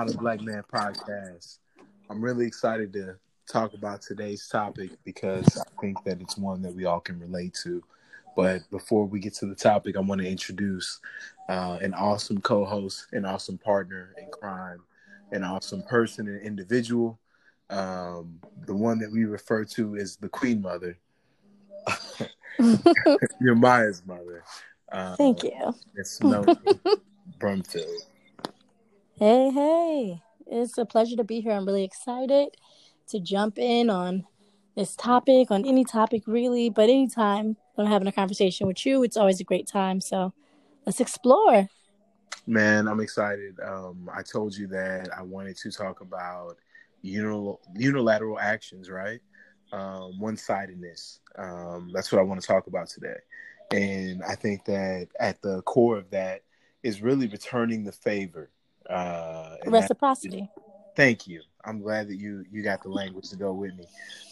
[0.00, 1.58] Modern Black Man Podcast.
[2.08, 6.74] I'm really excited to talk about today's topic because I think that it's one that
[6.74, 7.84] we all can relate to.
[8.34, 11.00] But before we get to the topic, I want to introduce
[11.50, 14.80] uh, an awesome co host, an awesome partner in crime,
[15.32, 17.18] an awesome person and individual.
[17.68, 20.96] Um, the one that we refer to as the Queen Mother.
[23.38, 24.44] You're Maya's mother.
[24.90, 25.74] Uh, Thank you.
[25.94, 26.46] It's no
[27.38, 28.09] Brumfield.
[29.20, 30.22] Hey, hey.
[30.46, 31.52] It's a pleasure to be here.
[31.52, 32.56] I'm really excited
[33.08, 34.24] to jump in on
[34.76, 39.18] this topic, on any topic really, but anytime I'm having a conversation with you, it's
[39.18, 40.00] always a great time.
[40.00, 40.32] So
[40.86, 41.68] let's explore.
[42.46, 43.60] Man, I'm excited.
[43.60, 46.56] Um, I told you that I wanted to talk about
[47.04, 49.20] unil- unilateral actions, right?
[49.70, 51.20] Um, one sidedness.
[51.36, 53.18] Um, that's what I want to talk about today.
[53.70, 56.40] And I think that at the core of that
[56.82, 58.48] is really returning the favor
[58.90, 60.50] uh, Reciprocity.
[60.54, 60.62] That,
[60.96, 61.42] thank you.
[61.64, 63.84] I'm glad that you you got the language to go with me.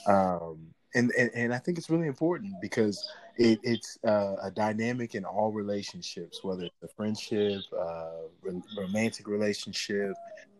[0.06, 0.58] Um,
[0.94, 5.24] and, and, and I think it's really important because it, it's uh, a dynamic in
[5.24, 10.14] all relationships, whether it's a friendship, uh, re- romantic relationship.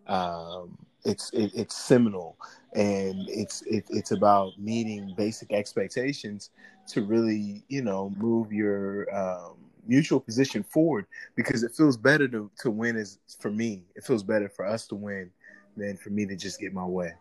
[0.07, 2.37] Um, it's it, it's seminal,
[2.75, 6.51] and it's it, it's about meeting basic expectations
[6.89, 12.51] to really you know move your um, mutual position forward because it feels better to,
[12.61, 13.83] to win is for me.
[13.95, 15.31] It feels better for us to win
[15.77, 17.13] than for me to just get my way.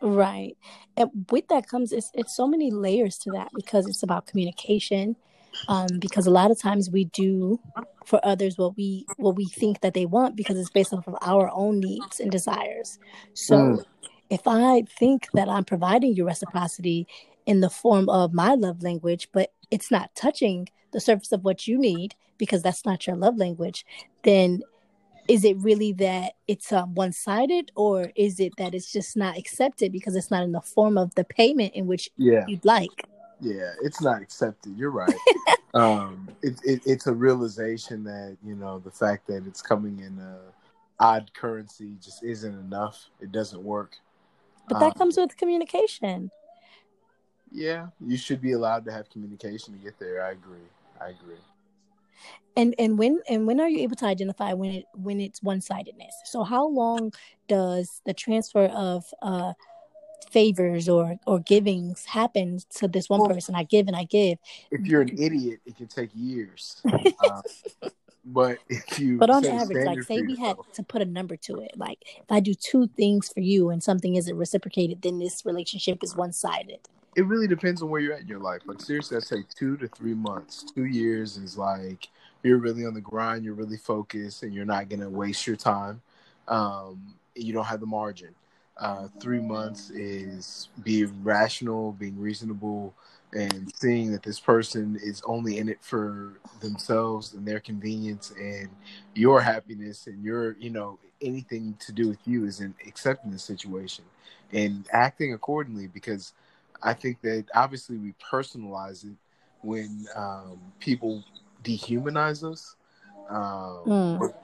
[0.00, 0.56] Right.
[0.96, 5.16] And with that comes it's it's so many layers to that because it's about communication.
[5.66, 7.58] Um, because a lot of times we do
[8.04, 11.16] for others what we what we think that they want because it's based off of
[11.22, 12.98] our own needs and desires.
[13.34, 13.84] So mm.
[14.30, 17.08] if I think that I'm providing you reciprocity
[17.46, 21.66] in the form of my love language, but it's not touching the surface of what
[21.66, 23.84] you need because that's not your love language,
[24.22, 24.62] then
[25.28, 29.36] is it really that it's um, one sided or is it that it's just not
[29.36, 32.44] accepted because it's not in the form of the payment in which yeah.
[32.48, 33.06] you'd like?
[33.40, 34.76] Yeah, it's not accepted.
[34.76, 35.14] You're right.
[35.74, 40.18] um, it, it, it's a realization that, you know, the fact that it's coming in
[40.18, 40.38] a
[40.98, 43.08] odd currency just isn't enough.
[43.20, 43.96] It doesn't work.
[44.68, 46.30] But that um, comes with communication.
[47.50, 50.24] Yeah, you should be allowed to have communication to get there.
[50.24, 50.58] I agree.
[51.00, 51.36] I agree.
[52.56, 55.60] And and when and when are you able to identify when it when it's one
[55.60, 56.14] sidedness?
[56.24, 57.12] So how long
[57.46, 59.52] does the transfer of uh
[60.30, 63.54] favors or or givings happen to this one well, person?
[63.54, 64.38] I give and I give.
[64.70, 66.82] If you're an idiot, it can take years.
[67.20, 67.42] uh,
[68.24, 71.60] but if you but on average, like say we had to put a number to
[71.60, 75.46] it, like if I do two things for you and something isn't reciprocated, then this
[75.46, 76.80] relationship is one sided
[77.18, 78.62] it really depends on where you're at in your life.
[78.64, 80.62] Like seriously, I'd say two to three months.
[80.62, 82.06] Two years is like
[82.44, 86.00] you're really on the grind, you're really focused, and you're not gonna waste your time.
[86.46, 88.36] Um, you don't have the margin.
[88.76, 92.94] Uh, three months is being rational, being reasonable,
[93.32, 98.68] and seeing that this person is only in it for themselves and their convenience and
[99.14, 103.40] your happiness and your, you know, anything to do with you is in accepting the
[103.40, 104.04] situation
[104.52, 106.32] and acting accordingly because
[106.82, 109.16] I think that obviously we personalize it
[109.62, 111.24] when um, people
[111.64, 112.76] dehumanize us.
[113.28, 114.34] Um, mm.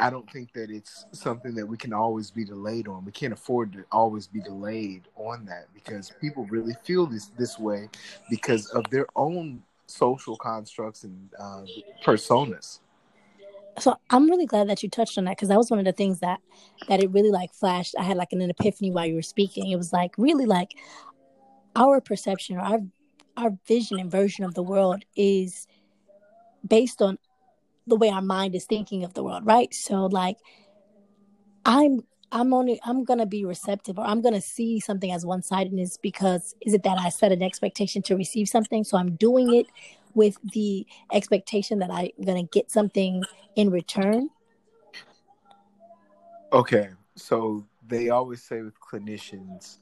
[0.00, 3.04] I don't think that it's something that we can always be delayed on.
[3.04, 7.58] We can't afford to always be delayed on that because people really feel this this
[7.58, 7.90] way
[8.30, 11.64] because of their own social constructs and uh,
[12.02, 12.80] personas.
[13.78, 15.92] So I'm really glad that you touched on that because that was one of the
[15.92, 16.40] things that
[16.88, 17.94] that it really like flashed.
[17.98, 19.70] I had like an epiphany while you were speaking.
[19.70, 20.74] It was like really like
[21.76, 22.80] our perception or our
[23.36, 25.66] our vision and version of the world is
[26.66, 27.18] based on
[27.86, 29.72] the way our mind is thinking of the world right?
[29.74, 30.36] So like
[31.64, 36.56] i'm i'm only i'm gonna be receptive or i'm gonna see something as one-sidedness because
[36.60, 38.84] is it that i set an expectation to receive something?
[38.84, 39.66] So i'm doing it
[40.14, 43.22] with the expectation that i'm gonna get something
[43.56, 44.28] in return.
[46.52, 46.90] Okay.
[47.16, 49.78] So they always say with clinicians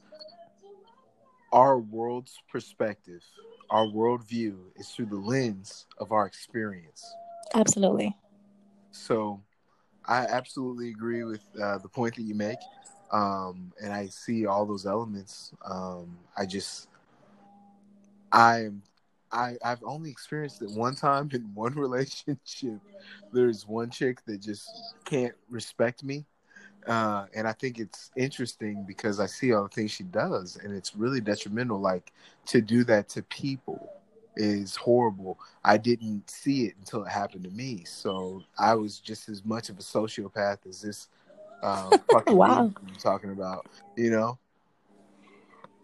[1.51, 3.21] our world's perspective,
[3.69, 7.15] our worldview is through the lens of our experience.
[7.53, 8.15] Absolutely.
[8.91, 9.41] So
[10.05, 12.59] I absolutely agree with uh, the point that you make.
[13.11, 15.53] Um, and I see all those elements.
[15.65, 16.87] Um, I just,
[18.31, 18.81] I'm,
[19.31, 22.79] I, I've only experienced it one time in one relationship.
[23.33, 24.69] There's one chick that just
[25.05, 26.25] can't respect me
[26.87, 30.75] uh, and I think it's interesting because I see all the things she does, and
[30.75, 31.79] it's really detrimental.
[31.79, 32.11] Like
[32.47, 33.89] to do that to people,
[34.35, 35.39] is horrible.
[35.63, 37.83] I didn't see it until it happened to me.
[37.85, 41.07] So I was just as much of a sociopath as this
[41.63, 42.73] uh, fucking Wow.
[42.75, 43.67] I'm talking about.
[43.95, 44.39] You know?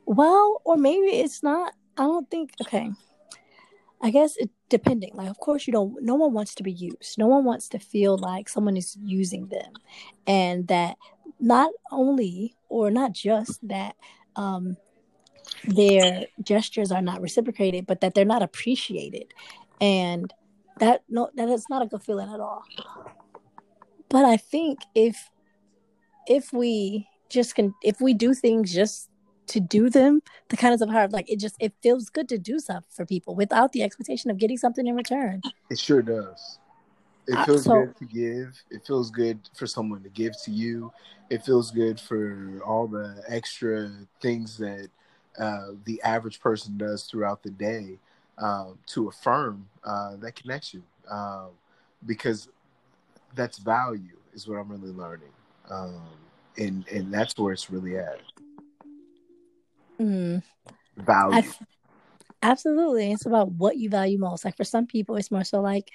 [0.06, 1.74] Well, or maybe it's not.
[1.98, 2.54] I don't think.
[2.62, 2.92] Okay,
[4.02, 5.12] I guess it depending.
[5.14, 6.04] Like, of course, you don't.
[6.04, 7.18] No one wants to be used.
[7.18, 9.74] No one wants to feel like someone is using them,
[10.28, 10.98] and that
[11.40, 13.96] not only or not just that
[14.36, 14.78] um,
[15.64, 19.34] their gestures are not reciprocated, but that they're not appreciated,
[19.82, 20.32] and
[20.80, 22.64] that no, that is not a good feeling at all.
[24.10, 25.32] But I think if
[26.28, 29.10] if we just can, if we do things just
[29.48, 32.60] to do them, the kind of hard, like it just it feels good to do
[32.60, 35.42] stuff for people without the expectation of getting something in return.
[35.70, 36.60] It sure does.
[37.28, 38.62] It Uh, feels so- good to give.
[38.70, 40.92] It feels good for someone to give to you.
[41.30, 43.92] It feels good for all the extra
[44.22, 44.90] things that
[45.38, 48.00] uh, the average person does throughout the day
[48.38, 50.84] um, to affirm uh, that connection.
[51.10, 51.50] Um,
[52.06, 52.48] because
[53.36, 55.30] that's value, is what I'm really learning.
[55.70, 56.02] Um,
[56.58, 58.22] and, and that's where it's really at.
[60.00, 60.44] Mm.
[60.98, 61.38] Value.
[61.38, 61.44] I
[62.42, 63.12] absolutely.
[63.12, 64.46] It's about what you value most.
[64.46, 65.92] Like for some people, it's more so like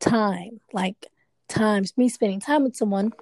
[0.00, 1.06] time, like
[1.48, 3.12] times me spending time with someone.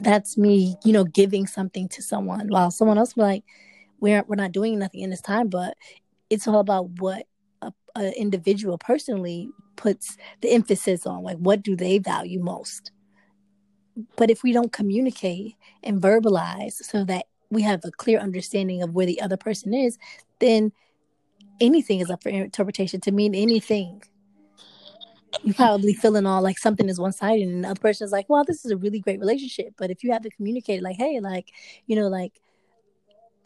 [0.00, 2.48] That's me, you know, giving something to someone.
[2.48, 3.44] While someone else be like,
[4.00, 5.76] we're we're not doing nothing in this time, but
[6.28, 7.26] it's all about what
[7.62, 11.22] a, a individual personally puts the emphasis on.
[11.22, 12.92] Like, what do they value most?
[14.16, 18.94] But if we don't communicate and verbalize so that we have a clear understanding of
[18.94, 19.98] where the other person is,
[20.38, 20.72] then
[21.60, 24.02] anything is up for interpretation to mean anything.
[25.42, 28.28] You probably feeling all like something is one sided, and the other person is like,
[28.28, 31.20] "Well, this is a really great relationship." But if you have to communicate, like, "Hey,
[31.20, 31.52] like,
[31.86, 32.40] you know, like,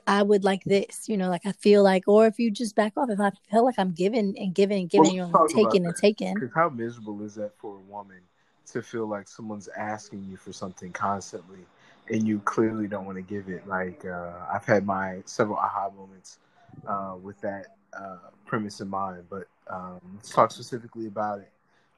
[0.07, 2.93] I would like this," you know, like I feel like, or if you just back
[2.97, 5.85] off, if I feel like I'm giving and giving and giving, Well, you know, taking
[5.85, 6.35] and taking.
[6.35, 8.21] Because how miserable is that for a woman
[8.67, 11.67] to feel like someone's asking you for something constantly
[12.11, 13.67] and you clearly don't want to give it?
[13.67, 16.39] Like, uh, I've had my several aha moments
[16.87, 17.67] uh, with that
[17.97, 21.51] uh, premise in mind, but um, let's talk specifically about it.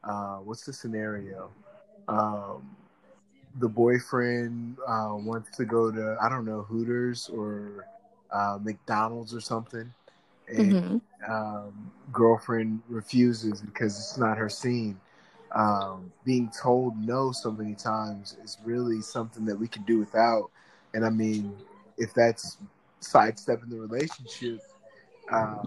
[0.05, 1.51] Uh, what's the scenario?
[2.09, 2.77] Um,
[3.59, 7.87] the boyfriend uh, wants to go to, I don't know, Hooters or
[8.33, 9.93] uh, McDonald's or something.
[10.49, 10.97] And hmm
[11.29, 15.01] um, girlfriend refuses because it's not her scene.
[15.55, 20.51] Um, being told no so many times is really something that we can do without.
[20.95, 21.55] And I mean,
[21.99, 22.57] if that's
[23.01, 24.61] sidestepping the relationship,
[25.31, 25.63] uh,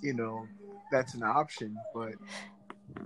[0.00, 0.46] you know,
[0.92, 1.76] that's an option.
[1.92, 2.12] But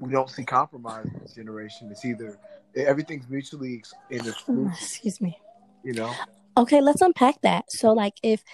[0.01, 1.89] we don't see compromise in this generation.
[1.91, 2.39] It's either
[2.77, 4.37] everything's mutually exclusive,
[4.73, 5.39] Excuse me.
[5.83, 6.13] you know.
[6.57, 7.71] Okay, let's unpack that.
[7.71, 8.45] So, like, if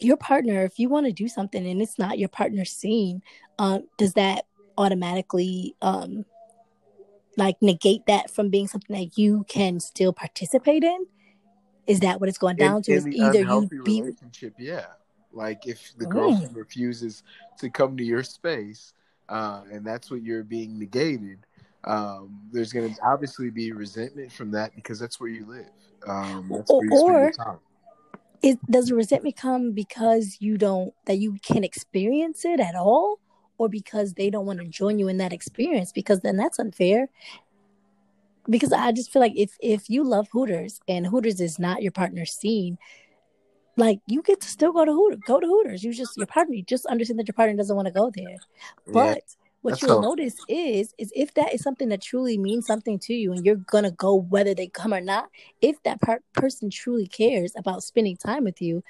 [0.00, 3.22] your partner, if you want to do something and it's not your partner's scene,
[3.58, 4.46] um, does that
[4.76, 6.24] automatically, um,
[7.38, 11.06] like, negate that from being something that you can still participate in?
[11.86, 12.92] Is that what it's going down in, to?
[12.92, 14.84] Is the either you be relationship, yeah.
[15.32, 16.54] Like if the Mm.
[16.54, 17.22] refuses
[17.58, 18.92] to come to your space,
[19.28, 21.38] uh, and that's what you're being negated,
[21.84, 25.70] um, there's going to obviously be resentment from that because that's where you live.
[26.06, 27.58] Um, or, you spend your or time.
[28.42, 33.20] is, does the resentment come because you don't that you can't experience it at all,
[33.58, 35.92] or because they don't want to join you in that experience?
[35.92, 37.08] Because then that's unfair.
[38.48, 41.92] Because I just feel like if if you love Hooters and Hooters is not your
[41.92, 42.78] partner's scene,
[43.76, 45.20] like you get to still go to Hooters.
[45.26, 45.84] Go to Hooters.
[45.84, 46.54] You just your partner.
[46.54, 48.40] You just understand that your partner doesn't want to go there.
[48.86, 49.22] Yeah, But
[49.62, 50.00] what that's you'll how.
[50.00, 53.56] notice is is if that is something that truly means something to you and you're
[53.56, 55.28] gonna go whether they come or not,
[55.60, 58.82] if that part person truly cares about spending time with you,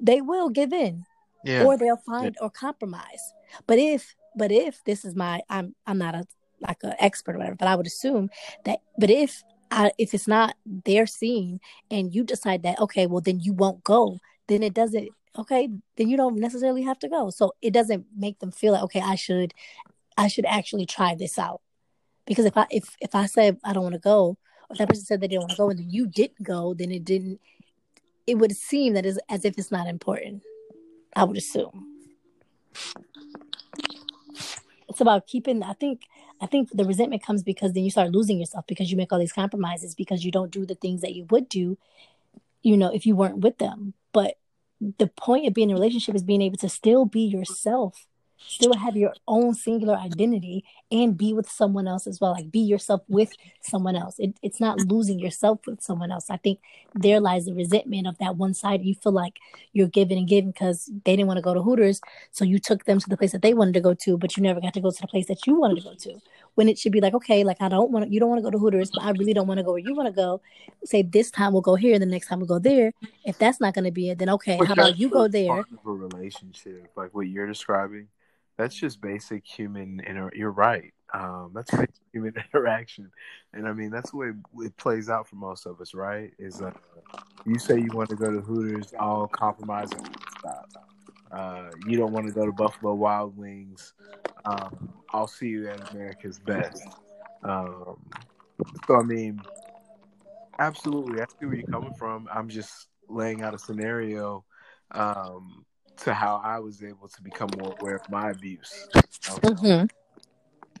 [0.00, 1.04] they will give in
[1.44, 3.32] Yeah, or they'll yeah, find or compromise.
[3.66, 6.24] But if but if this is my I'm I'm not a
[6.60, 8.30] like an expert or whatever, but I would assume
[8.64, 13.20] that but if I, if it's not their scene and you decide that okay, well
[13.20, 14.18] then you won't go,
[14.48, 15.08] then it doesn't
[15.38, 17.30] okay, then you don't necessarily have to go.
[17.30, 19.54] So it doesn't make them feel like okay, I should
[20.16, 21.60] I should actually try this out.
[22.26, 24.88] Because if I if if I said I don't want to go, or if that
[24.88, 27.40] person said they didn't want to go and then you didn't go, then it didn't
[28.26, 30.42] it would seem that is as if it's not important.
[31.14, 31.88] I would assume.
[34.88, 36.02] It's about keeping I think
[36.40, 39.18] I think the resentment comes because then you start losing yourself because you make all
[39.18, 41.78] these compromises because you don't do the things that you would do,
[42.62, 43.94] you know, if you weren't with them.
[44.12, 44.34] But
[44.98, 48.06] the point of being in a relationship is being able to still be yourself
[48.46, 52.32] still have your own singular identity and be with someone else as well.
[52.32, 54.16] Like be yourself with someone else.
[54.18, 56.30] It, it's not losing yourself with someone else.
[56.30, 56.60] I think
[56.94, 58.84] there lies the resentment of that one side.
[58.84, 59.38] You feel like
[59.72, 62.84] you're giving and giving because they didn't want to go to Hooters, so you took
[62.84, 64.80] them to the place that they wanted to go to, but you never got to
[64.80, 66.20] go to the place that you wanted to go to.
[66.54, 68.42] When it should be like, okay, like I don't want to, you don't want to
[68.42, 70.42] go to Hooters, but I really don't want to go where you want to go.
[70.84, 72.92] Say this time we'll go here, the next time we'll go there.
[73.24, 75.48] If that's not going to be it, then okay, how about you go there?
[75.48, 78.08] Part of a relationship, like what you're describing
[78.62, 80.94] that's just basic human inter- you're right.
[81.12, 83.10] Um, that's basic human interaction.
[83.52, 84.28] And i mean that's the way
[84.58, 86.32] it plays out for most of us right?
[86.38, 86.70] Is uh,
[87.44, 90.06] you say you want to go to hooters all compromising
[91.32, 93.94] uh, you don't want to go to buffalo wild wings
[94.44, 96.86] um, i'll see you at america's best.
[97.42, 97.96] Um,
[98.86, 99.40] so i mean
[100.58, 102.28] absolutely i see where you're coming from.
[102.32, 104.44] I'm just laying out a scenario
[104.92, 105.64] um,
[105.98, 108.88] to how I was able to become more aware of my abuse.
[108.94, 109.86] Mm-hmm.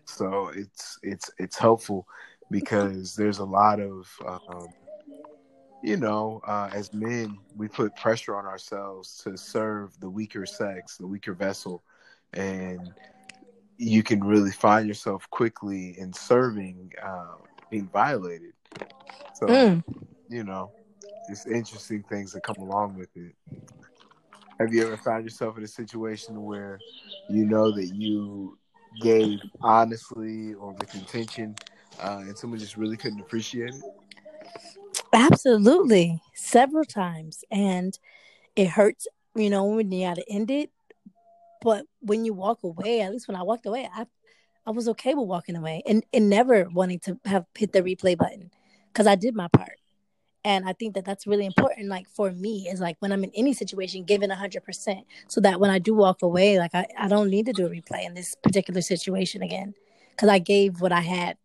[0.04, 2.06] So it's it's it's helpful
[2.50, 4.68] because there's a lot of um,
[5.82, 10.96] you know, uh, as men, we put pressure on ourselves to serve the weaker sex,
[10.96, 11.82] the weaker vessel,
[12.34, 12.92] and
[13.78, 17.34] you can really find yourself quickly in serving uh,
[17.68, 18.52] being violated.
[19.34, 19.82] So, mm.
[20.28, 20.70] you know,
[21.28, 23.34] it's interesting things that come along with it.
[24.62, 26.78] Have you ever found yourself in a situation where
[27.28, 28.56] you know that you
[29.00, 31.56] gave honestly or with intention,
[32.00, 33.82] uh, and someone just really couldn't appreciate it?
[35.12, 37.98] Absolutely, several times, and
[38.54, 39.08] it hurts.
[39.34, 40.70] You know when you got to end it,
[41.60, 44.06] but when you walk away, at least when I walked away, I
[44.64, 48.16] I was okay with walking away and and never wanting to have hit the replay
[48.16, 48.52] button
[48.92, 49.81] because I did my part
[50.44, 53.30] and i think that that's really important like for me is like when i'm in
[53.34, 57.30] any situation giving 100% so that when i do walk away like i, I don't
[57.30, 59.74] need to do a replay in this particular situation again
[60.10, 61.36] because i gave what i had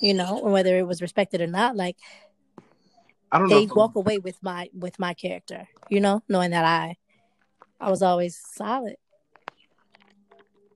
[0.00, 1.96] you know whether it was respected or not like
[3.30, 6.96] i don't they walk away with my with my character you know knowing that i
[7.80, 8.96] i was always solid.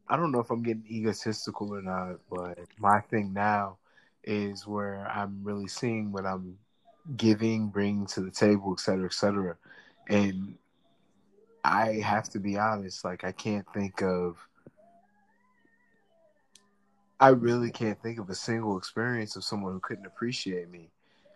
[0.09, 3.79] I don't know if i'm getting egotistical or not but my thing now
[4.23, 6.57] is where i'm really seeing what i'm
[7.17, 9.57] giving, bringing to the table, et cetera, et cetera.
[10.09, 10.57] And
[11.65, 14.37] I have to be honest, like I can't think of
[17.19, 20.91] I really can't think of a single experience of someone who couldn't appreciate me.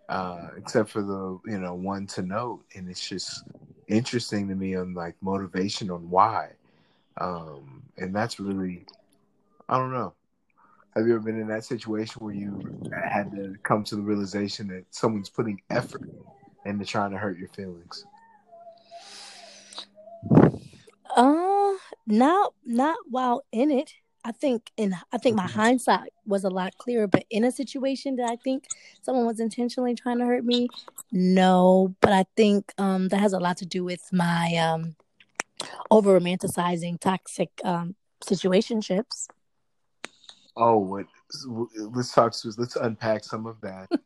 [0.09, 3.45] Uh, except for the you know one to note and it's just
[3.87, 6.49] interesting to me on like motivation on why
[7.19, 8.85] um and that's really
[9.69, 10.13] i don't know
[10.95, 14.67] have you ever been in that situation where you had to come to the realization
[14.67, 16.09] that someone's putting effort
[16.65, 18.05] into trying to hurt your feelings?
[21.15, 21.73] Uh,
[22.07, 23.93] not not while in it.
[24.23, 25.59] I think in I think my mm-hmm.
[25.59, 28.67] hindsight was a lot clearer, but in a situation that I think
[29.01, 30.67] someone was intentionally trying to hurt me,
[31.11, 31.95] no.
[32.01, 34.95] But I think um, that has a lot to do with my um,
[35.89, 39.27] over romanticizing toxic um, situationships.
[40.55, 41.05] Oh, what?
[41.77, 42.33] Let's talk.
[42.57, 43.89] Let's unpack some of that.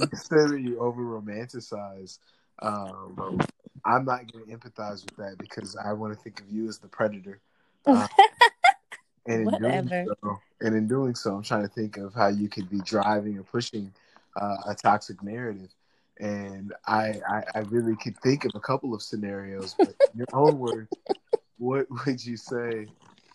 [0.00, 2.18] Of you over romanticize,
[2.62, 3.40] um,
[3.84, 6.78] I'm not going to empathize with that because I want to think of you as
[6.78, 7.40] the predator.
[7.86, 8.06] Uh,
[9.26, 9.88] and in Whatever.
[9.88, 12.80] doing so, and in doing so, I'm trying to think of how you could be
[12.80, 13.92] driving or pushing
[14.40, 15.70] uh, a toxic narrative.
[16.20, 20.26] And I, I, I really could think of a couple of scenarios, but in your
[20.32, 20.90] own words,
[21.58, 22.86] what would you say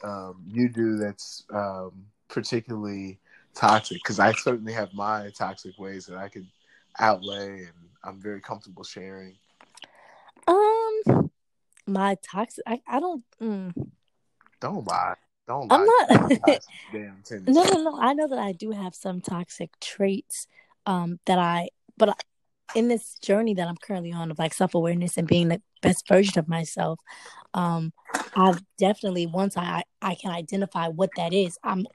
[0.04, 3.20] um, you do that's um, particularly
[3.54, 6.50] toxic because I certainly have my toxic ways that I can
[7.00, 7.74] outlay and
[8.04, 9.36] I'm very comfortable sharing.
[10.48, 11.30] Um,
[11.86, 13.24] my toxic, I, I don't.
[13.42, 13.92] Mm.
[14.60, 15.16] Don't lie.
[15.48, 15.76] Don't lie.
[15.76, 16.62] I'm not.
[17.48, 18.00] no, no, no.
[18.02, 20.48] I know that I do have some toxic traits.
[20.86, 22.14] Um, that I, but I,
[22.76, 26.08] in this journey that I'm currently on of like self awareness and being the best
[26.08, 27.00] version of myself,
[27.54, 27.94] um,
[28.36, 31.86] I've definitely once I I can identify what that is, I'm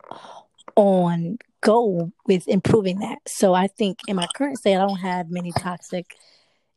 [0.76, 3.18] on go with improving that.
[3.26, 6.16] So I think in my current state, I don't have many toxic,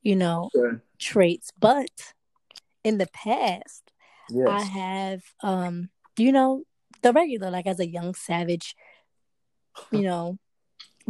[0.01, 0.81] you know, sure.
[0.99, 2.13] traits, but
[2.83, 3.91] in the past,
[4.29, 4.47] yes.
[4.49, 6.63] I have, um, you know,
[7.01, 8.75] the regular, like as a young savage,
[9.91, 10.37] you know,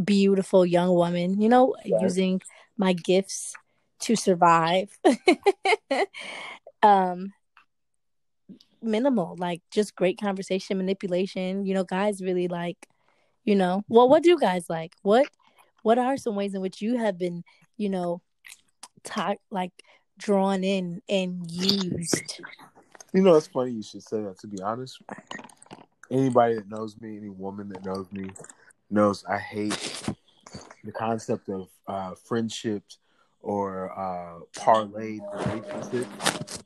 [0.04, 2.42] beautiful young woman, you know, using
[2.78, 3.54] my gifts
[4.02, 4.98] to survive.
[6.84, 7.34] um,
[8.82, 11.66] minimal, like just great conversation, manipulation.
[11.66, 12.88] You know, guys really like,
[13.44, 14.94] you know, well, what do guys like?
[15.02, 15.28] What
[15.84, 17.44] what are some ways in which you have been,
[17.78, 18.22] you know,
[19.04, 19.72] talk like
[20.18, 22.42] drawn in and used?
[23.14, 24.40] You know, it's funny you should say that.
[24.40, 25.02] To be honest,
[26.10, 28.30] anybody that knows me, any woman that knows me,
[28.90, 30.04] knows I hate
[30.84, 32.98] the concept of uh, friendships
[33.42, 36.61] or uh, parlayed relationships.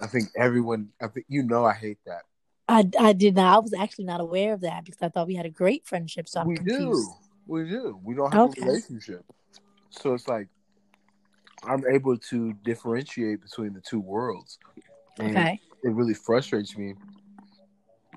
[0.00, 2.22] I think everyone, I think you know, I hate that.
[2.68, 3.56] I, I did not.
[3.56, 6.28] I was actually not aware of that because I thought we had a great friendship.
[6.28, 6.76] So I'm we confused.
[6.76, 7.12] do,
[7.46, 7.98] we do.
[8.04, 8.60] We don't have Okay.
[8.60, 9.24] a relationship,
[9.90, 10.48] so it's like
[11.64, 14.58] I'm able to differentiate between the two worlds.
[15.18, 15.60] And Okay.
[15.82, 16.94] it really frustrates me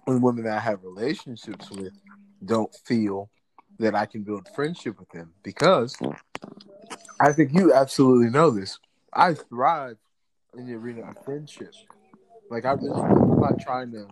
[0.06, 1.94] when women that I have relationships with
[2.44, 3.30] don't feel
[3.80, 5.98] that I can build friendship with them because
[7.20, 8.80] I think you absolutely know this.
[9.14, 9.98] I thrive
[10.58, 11.74] in the arena of friendship.
[12.50, 14.08] Like I really, I'm not trying to,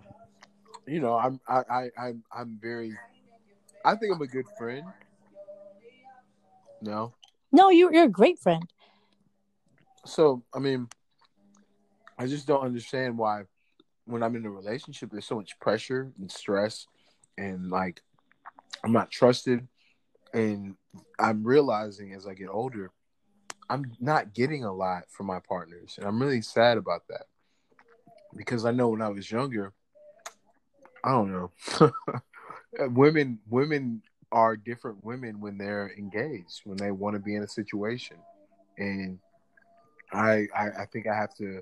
[0.87, 2.93] you know, I'm I, I I'm I'm very,
[3.83, 4.85] I think I'm a good friend.
[6.81, 7.13] No,
[7.51, 8.63] No, you're you're a great friend.
[10.05, 10.87] so I mean,
[12.17, 13.43] I just don't understand why
[14.05, 16.87] when I'm in a relationship there's so much pressure and stress
[17.37, 18.01] and like
[18.83, 19.67] I'm not trusted
[20.33, 20.75] and
[21.19, 22.91] I'm realizing as I get older
[23.69, 27.25] I'm not getting a lot from my partners and I'm really sad about that
[28.35, 29.73] because I know when I was younger
[31.03, 31.51] I don't know
[32.89, 37.47] women women are different women when they're engaged when they want to be in a
[37.47, 38.17] situation
[38.77, 39.19] and
[40.11, 41.61] I, I I think I have to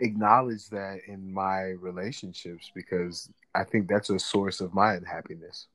[0.00, 5.66] acknowledge that in my relationships because I think that's a source of my unhappiness.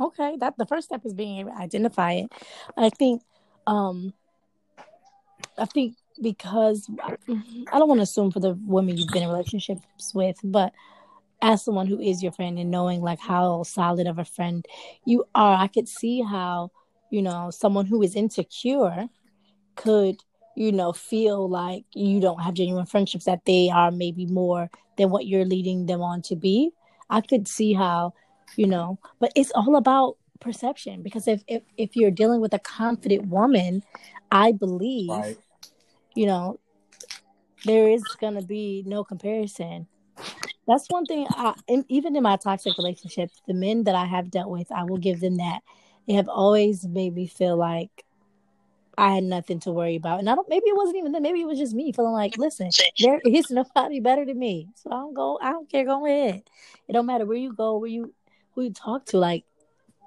[0.00, 2.32] Okay, that the first step is being able to identify it.
[2.76, 3.22] I think,
[3.66, 4.14] um,
[5.58, 10.12] I think because I don't want to assume for the women you've been in relationships
[10.14, 10.72] with, but
[11.40, 14.64] as someone who is your friend and knowing like how solid of a friend
[15.04, 16.70] you are, I could see how
[17.10, 19.08] you know someone who is insecure
[19.76, 20.22] could
[20.56, 25.10] you know feel like you don't have genuine friendships that they are maybe more than
[25.10, 26.70] what you're leading them on to be.
[27.10, 28.14] I could see how
[28.56, 32.58] you know but it's all about perception because if if, if you're dealing with a
[32.58, 33.82] confident woman
[34.30, 35.38] i believe Right.
[36.14, 36.58] you know
[37.64, 39.86] there is going to be no comparison.
[40.66, 41.54] That's one thing I,
[41.88, 45.20] even in my toxic relationships the men that i have dealt with i will give
[45.20, 45.60] them that.
[46.06, 48.04] They have always made me feel like
[48.98, 50.20] i had nothing to worry about.
[50.20, 51.22] And i don't maybe it wasn't even them.
[51.22, 54.68] Maybe it was just me feeling like listen there is nobody better than me.
[54.74, 55.84] So i don't go i don't care.
[55.84, 56.42] Go ahead.
[56.88, 58.14] It don't matter where you go where you
[58.54, 59.18] who you talk to.
[59.18, 59.44] Like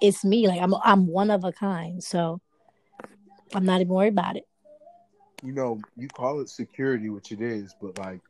[0.01, 2.39] it's me like i'm i'm one of a kind so
[3.53, 4.45] i'm not even worried about it
[5.43, 8.21] You know, you call it security, which it is, but like,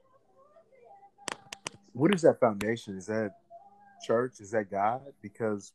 [1.93, 2.97] what is that foundation?
[2.97, 3.31] Is that
[4.05, 4.41] church?
[4.41, 5.01] Is that God?
[5.21, 5.71] Because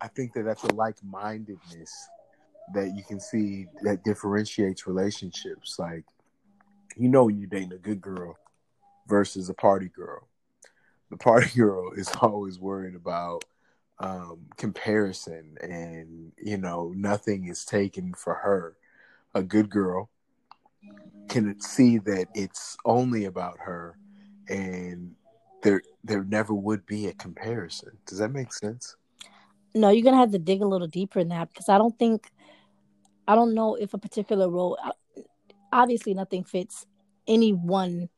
[0.00, 1.92] I think that that's a like mindedness
[2.72, 5.78] that you can see that differentiates relationships.
[5.78, 6.04] Like,
[6.96, 8.38] you know, when you're dating a good girl
[9.06, 10.28] versus a party girl,
[11.10, 13.44] the party girl is always worried about
[13.98, 18.76] um, comparison and, you know, nothing is taken for her.
[19.34, 20.10] A good girl
[21.28, 23.98] can see that it's only about her
[24.48, 25.14] and
[25.62, 27.90] there there never would be a comparison.
[28.06, 28.96] Does that make sense?
[29.74, 32.30] no you're gonna have to dig a little deeper in that because i don't think
[33.28, 34.78] i don't know if a particular role
[35.72, 36.86] obviously nothing fits
[37.26, 38.08] any one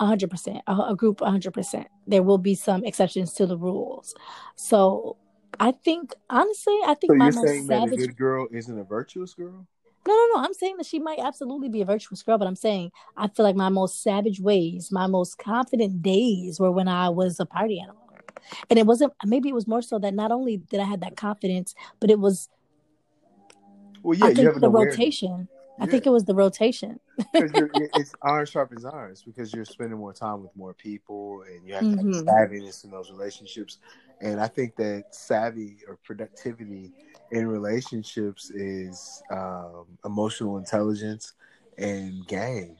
[0.00, 4.14] 100% a, a group 100% there will be some exceptions to the rules
[4.54, 5.16] so
[5.60, 8.78] i think honestly i think So my most saying that a savage good girl isn't
[8.78, 9.66] a virtuous girl?
[10.06, 10.42] No, no, no.
[10.42, 13.44] I'm saying that she might absolutely be a virtuous girl, but I'm saying I feel
[13.44, 17.78] like my most savage ways, my most confident days were when I was a party
[17.78, 18.08] animal.
[18.70, 21.16] And it wasn't, maybe it was more so that not only did I have that
[21.16, 22.48] confidence, but it was,
[24.02, 24.94] Well, yeah, I you think the awareness.
[24.94, 25.48] rotation.
[25.80, 25.90] I Yeah.
[25.92, 27.00] think it was the rotation.
[27.34, 31.84] it's iron sharpens irons because you're spending more time with more people and you have
[31.84, 32.14] to Mhm.
[32.14, 33.78] have savviness in those relationships.
[34.20, 36.92] And I think that savvy or productivity
[37.30, 41.34] in relationships is um, emotional intelligence
[41.76, 42.76] and game.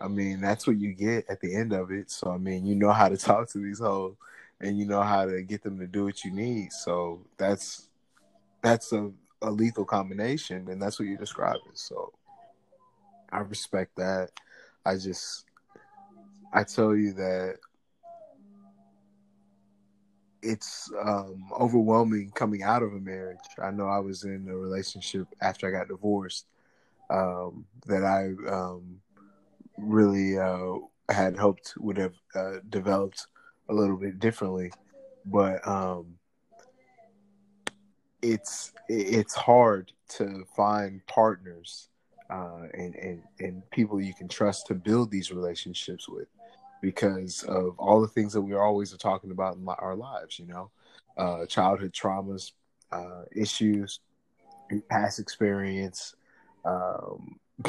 [0.00, 2.10] I mean, that's what you get at the end of it.
[2.10, 4.16] So, I mean, you know how to talk to these hoes
[4.60, 6.72] and you know how to get them to do what you need.
[6.72, 7.88] So that's
[8.62, 9.10] that's a,
[9.42, 11.62] a lethal combination, and that's what you're describing.
[11.74, 12.12] So
[13.32, 14.30] I respect that.
[14.84, 15.46] I just
[16.52, 17.56] I tell you that
[20.42, 23.38] it's um, overwhelming coming out of a marriage.
[23.62, 26.46] I know I was in a relationship after I got divorced
[27.10, 29.00] um, that I um,
[29.78, 33.26] really uh, had hoped would have uh, developed
[33.68, 34.72] a little bit differently,
[35.24, 36.16] but um,
[38.20, 41.88] it's it's hard to find partners
[42.32, 46.28] uh, and, and and people you can trust to build these relationships with.
[46.80, 50.38] because of all the things that we always are talking about in our lives.
[50.40, 50.70] You know,
[51.18, 52.52] uh, childhood traumas,
[52.92, 54.00] uh, issues,
[54.90, 56.14] past experience,
[56.64, 57.38] um,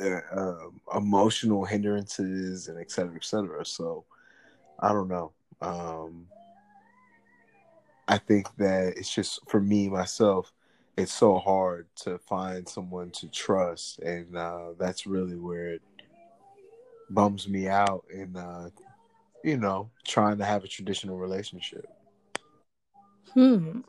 [0.00, 0.52] uh,
[0.96, 3.64] emotional hindrances, and et cetera, et cetera.
[3.66, 4.04] So,
[4.80, 5.32] I don't know.
[5.62, 6.26] Um,
[8.08, 10.52] I think that it's just for me myself,
[10.98, 15.82] it's so hard to find someone to trust, and uh, that's really where it
[17.10, 18.04] bums me out.
[18.12, 18.70] And uh,
[19.44, 21.88] you know, trying to have a traditional relationship.
[23.32, 23.80] Hmm.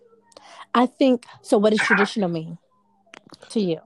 [0.75, 1.57] I think so.
[1.57, 2.59] What does traditional mean
[3.49, 3.79] to you?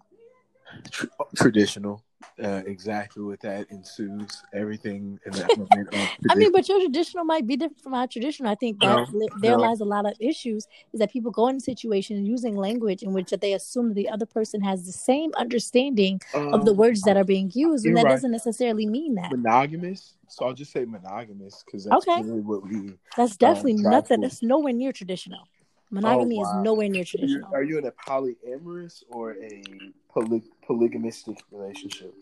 [1.36, 2.04] Traditional
[2.42, 4.44] uh, exactly what that ensues.
[4.54, 5.90] Everything in that moment.
[6.30, 8.52] I mean, but your traditional might be different from our traditional.
[8.52, 9.58] I think that no, there no.
[9.58, 10.68] lies a lot of issues.
[10.94, 14.26] Is that people go into situations using language in which that they assume the other
[14.26, 17.98] person has the same understanding um, of the um, words that are being used, and
[17.98, 18.12] that right.
[18.12, 20.16] doesn't necessarily mean that monogamous.
[20.28, 22.24] So I'll just say monogamous because that's okay.
[22.24, 22.94] really what we.
[23.16, 24.22] That's um, definitely um, nothing.
[24.22, 25.48] That's nowhere near traditional.
[25.94, 26.60] Monogamy oh, wow.
[26.60, 27.54] is nowhere near traditional.
[27.54, 29.64] Are you in a polyamorous or a
[30.10, 32.16] poly- polygamistic relationship?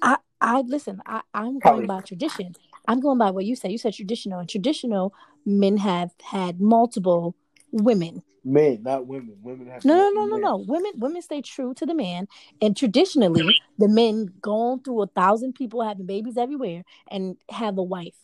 [0.00, 1.02] I, I listen.
[1.04, 2.54] I, I'm going by tradition.
[2.86, 3.72] I'm going by what you said.
[3.72, 5.12] You said traditional, and traditional
[5.44, 7.34] men have had multiple
[7.72, 8.22] women.
[8.44, 9.38] Men, not women.
[9.42, 10.56] Women have no, no, no, no, no.
[10.58, 12.28] Women, women stay true to the man,
[12.62, 17.82] and traditionally, the men going through a thousand people having babies everywhere and have a
[17.82, 18.14] wife.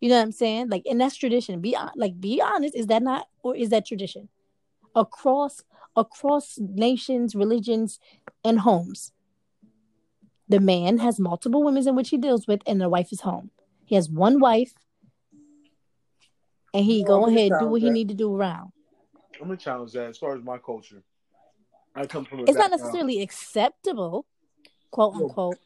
[0.00, 0.70] You know what I'm saying?
[0.70, 1.60] Like, and that's tradition.
[1.60, 2.74] Be like, be honest.
[2.74, 4.28] Is that not, or is that tradition?
[4.94, 5.62] Across
[5.96, 7.98] across nations, religions,
[8.44, 9.12] and homes.
[10.48, 13.50] The man has multiple women in which he deals with, and the wife is home.
[13.84, 14.72] He has one wife,
[16.74, 17.86] and he well, go ahead do what that.
[17.86, 18.72] he need to do around.
[19.40, 20.08] I'm gonna challenge that.
[20.08, 21.02] As far as my culture,
[21.94, 22.40] I come from.
[22.40, 24.26] it's not necessarily acceptable,
[24.90, 25.58] quote unquote.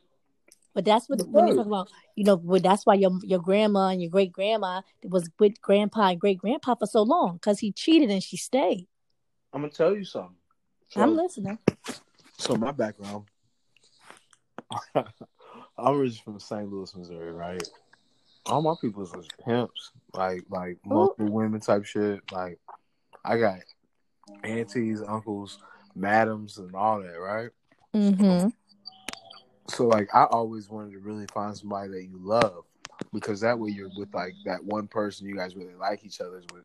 [0.75, 4.03] But that's what when you talk about, you know, that's why your your grandma and
[4.03, 8.11] your great grandma was with grandpa and great grandpa for so long because he cheated
[8.11, 8.89] and she stayed.
[9.53, 10.35] I'm gonna tell you something.
[10.89, 11.59] So, I'm listening.
[12.39, 13.25] So my background,
[14.95, 15.05] I'm
[15.79, 16.69] originally from St.
[16.69, 17.63] Louis, Missouri, right?
[18.47, 21.31] All my people was pimps, like like multiple Ooh.
[21.31, 22.21] women type shit.
[22.33, 22.59] Like
[23.25, 23.61] I got
[24.43, 25.61] aunties, uncles,
[25.95, 27.51] madams, and all that, right?
[27.95, 28.49] Mm-hmm.
[29.69, 32.65] So like I always wanted to really find somebody that you love
[33.13, 36.45] because that way you're with like that one person you guys really like each other's
[36.53, 36.65] with.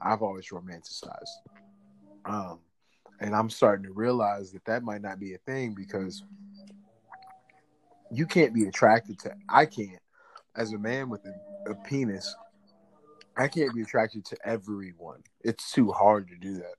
[0.00, 1.24] I've always romanticized.
[2.24, 2.60] Um,
[3.20, 6.22] and I'm starting to realize that that might not be a thing because
[8.10, 9.34] you can't be attracted to.
[9.48, 10.00] I can't,
[10.54, 12.34] as a man with a, a penis,
[13.36, 15.22] I can't be attracted to everyone.
[15.42, 16.74] It's too hard to do that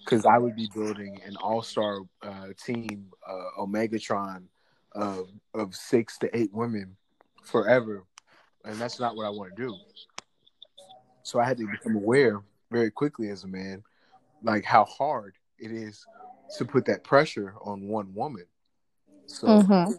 [0.00, 4.44] because I would be building an all-star uh, team, uh, Omegatron,
[4.92, 6.96] of of six to eight women
[7.42, 8.04] forever,
[8.64, 9.74] and that's not what I want to do.
[11.22, 13.82] So I had to become aware very quickly as a man,
[14.42, 16.04] like how hard it is
[16.56, 18.46] to put that pressure on one woman.
[19.26, 19.92] So, mm-hmm.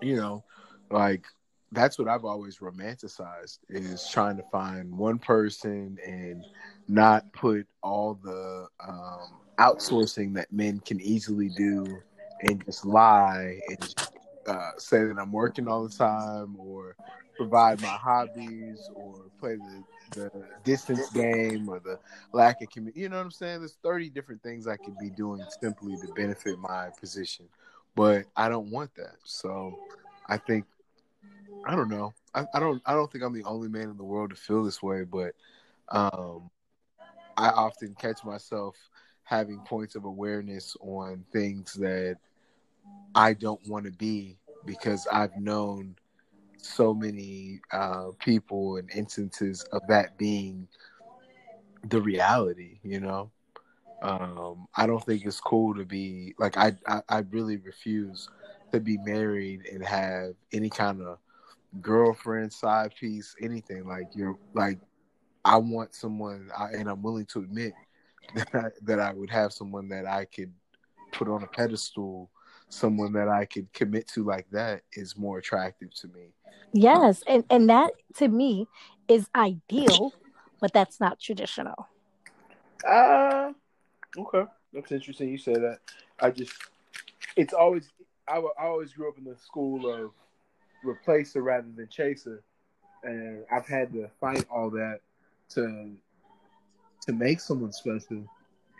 [0.00, 0.44] you know,
[0.90, 1.24] like
[1.72, 6.44] that's what I've always romanticized is trying to find one person and
[6.88, 11.98] not put all the um, outsourcing that men can easily do
[12.42, 13.94] and just lie and
[14.46, 16.96] uh, say that I'm working all the time or
[17.36, 19.82] provide my hobbies or play the
[20.14, 20.30] the
[20.62, 21.98] distance game or the
[22.32, 23.00] lack of community.
[23.00, 23.60] You know what I'm saying?
[23.60, 27.46] There's 30 different things I could be doing simply to benefit my position,
[27.94, 29.16] but I don't want that.
[29.24, 29.78] So
[30.28, 30.66] I think
[31.64, 32.12] I don't know.
[32.34, 32.82] I, I don't.
[32.84, 35.34] I don't think I'm the only man in the world to feel this way, but
[35.88, 36.50] um,
[37.36, 38.76] I often catch myself
[39.24, 42.18] having points of awareness on things that
[43.14, 45.96] I don't want to be because I've known
[46.58, 50.68] so many uh, people and instances of that being
[51.88, 53.30] the reality, you know.
[54.02, 58.28] Um, I don't think it's cool to be like I, I, I really refuse
[58.72, 61.18] to be married and have any kind of
[61.80, 64.78] girlfriend, side piece, anything like you're like
[65.44, 67.74] I want someone I, and I'm willing to admit
[68.34, 70.52] that I, that I would have someone that I could
[71.12, 72.30] put on a pedestal,
[72.72, 76.32] someone that I could commit to like that is more attractive to me
[76.72, 78.66] Yes, and and that to me
[79.06, 80.12] is ideal,
[80.60, 81.88] but that's not traditional.
[82.88, 83.52] Uh
[84.18, 85.28] okay, that's interesting.
[85.28, 85.78] You say that.
[86.18, 86.52] I just,
[87.36, 87.90] it's always
[88.26, 90.12] I, I always grew up in the school of
[90.84, 92.42] replacer rather than chaser,
[93.04, 95.00] and I've had to fight all that
[95.50, 95.92] to
[97.02, 98.24] to make someone special,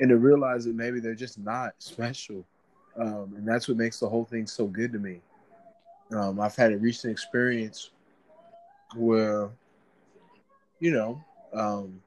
[0.01, 2.47] and to realize that maybe they're just not special,
[2.97, 5.21] um, and that's what makes the whole thing so good to me.
[6.11, 7.91] Um, I've had a recent experience
[8.95, 9.49] where
[10.81, 11.23] you know
[11.55, 12.01] um,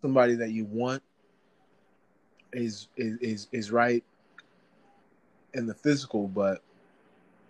[0.00, 1.02] somebody that you want
[2.52, 4.02] is is is, is right
[5.54, 6.62] in the physical, but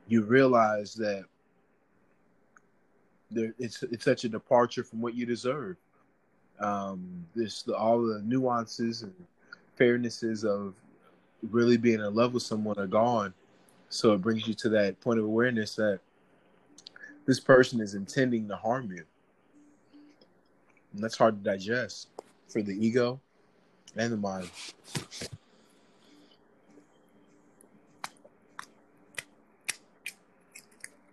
[0.09, 1.25] you realize that
[3.31, 5.77] there it's it's such a departure from what you deserve.
[6.61, 9.15] Um, this the, all the nuances and
[9.79, 10.75] fairnesses of
[11.43, 13.35] really being in love with someone are gone.
[13.89, 16.01] So it brings you to that point of awareness that
[17.27, 19.05] this person is intending to harm you.
[20.93, 22.09] And that's hard to digest
[22.49, 23.21] for the ego
[23.97, 24.51] and the mind.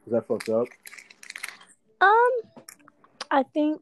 [0.05, 0.67] Is that fucked up?
[1.99, 2.31] Um,
[3.31, 3.81] I think,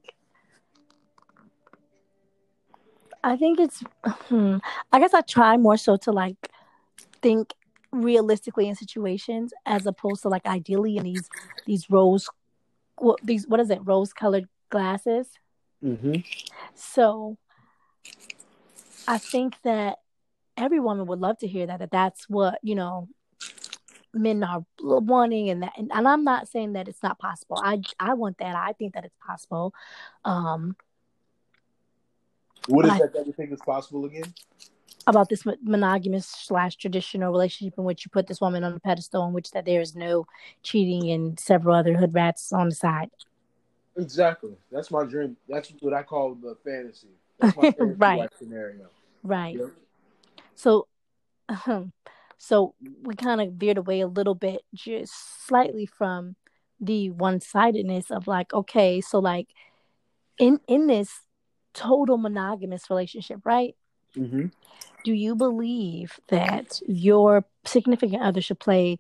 [3.23, 3.83] I think it's.
[4.05, 4.57] Hmm,
[4.91, 6.49] I guess I try more so to like
[7.21, 7.53] think
[7.91, 11.29] realistically in situations as opposed to like ideally in these
[11.65, 12.29] these rose,
[12.97, 15.27] what these what is it rose colored glasses.
[15.83, 16.15] Mm-hmm.
[16.75, 17.37] So,
[19.07, 19.99] I think that
[20.57, 23.07] every woman would love to hear that that that's what you know
[24.13, 27.81] men are wanting and that and, and, i'm not saying that it's not possible i
[27.99, 29.73] i want that i think that it's possible
[30.23, 30.75] um
[32.67, 34.33] what is that I, that you think is possible again?
[35.05, 39.27] About this monogamous slash traditional relationship in which you put this woman on a pedestal
[39.27, 40.25] in which that there is no
[40.61, 43.09] cheating and several other hood rats on the side.
[43.97, 44.55] Exactly.
[44.71, 45.37] That's my dream.
[45.47, 47.09] That's what i call the fantasy.
[47.39, 48.29] That's my fantasy right.
[48.37, 48.87] scenario.
[49.23, 49.57] Right.
[49.57, 49.69] Yep.
[50.55, 50.87] so
[51.49, 51.91] um,
[52.37, 55.13] so we kind of veered away a little bit, just
[55.47, 56.35] slightly from
[56.79, 59.47] the one sidedness of like, okay, so like
[60.37, 61.21] in in this
[61.73, 63.75] total monogamous relationship, right?
[64.15, 64.47] Mm-hmm.
[65.03, 68.99] Do you believe that your significant other should play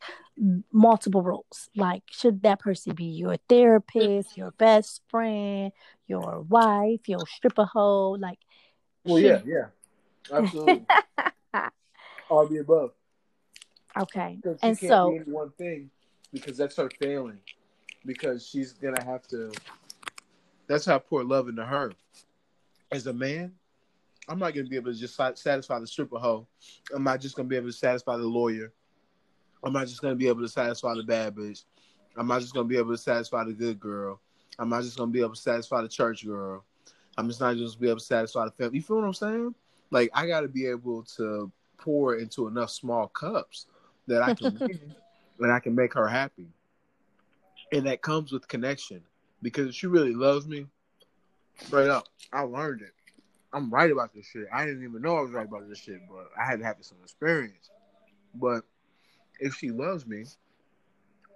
[0.71, 1.69] multiple roles?
[1.75, 5.71] Like, should that person be your therapist, your best friend,
[6.07, 8.17] your wife, your stripper hoe?
[8.19, 8.39] Like,
[9.05, 9.43] well, should...
[9.45, 9.69] yeah,
[10.31, 10.85] yeah, absolutely.
[12.29, 12.91] All the above.
[13.97, 14.39] Okay.
[14.61, 15.89] And so one thing
[16.33, 17.39] because that's her failing.
[18.05, 19.51] Because she's gonna have to.
[20.67, 21.93] That's how I pour love into her.
[22.93, 23.51] As a man,
[24.29, 26.47] I'm not gonna be able to just satisfy the stripper hoe.
[26.93, 28.71] I'm not just gonna be able to satisfy the lawyer.
[29.63, 31.63] I'm not just gonna be able to satisfy the bad bitch.
[32.15, 34.21] I'm not just gonna be able to satisfy the good girl.
[34.59, 36.63] I'm not just gonna be able to satisfy the church girl.
[37.17, 38.75] I'm just not just gonna be able to satisfy the family.
[38.77, 39.55] You feel what I'm saying?
[39.89, 43.65] Like I gotta be able to pour into enough small cups
[44.05, 44.93] that I can win
[45.39, 46.47] and I can make her happy.
[47.71, 49.01] And that comes with connection.
[49.41, 50.67] Because if she really loves me,
[51.59, 52.93] straight up, I learned it.
[53.53, 54.47] I'm right about this shit.
[54.51, 56.77] I didn't even know I was right about this shit, but I had to have
[56.81, 57.69] some experience.
[58.33, 58.63] But
[59.39, 60.25] if she loves me,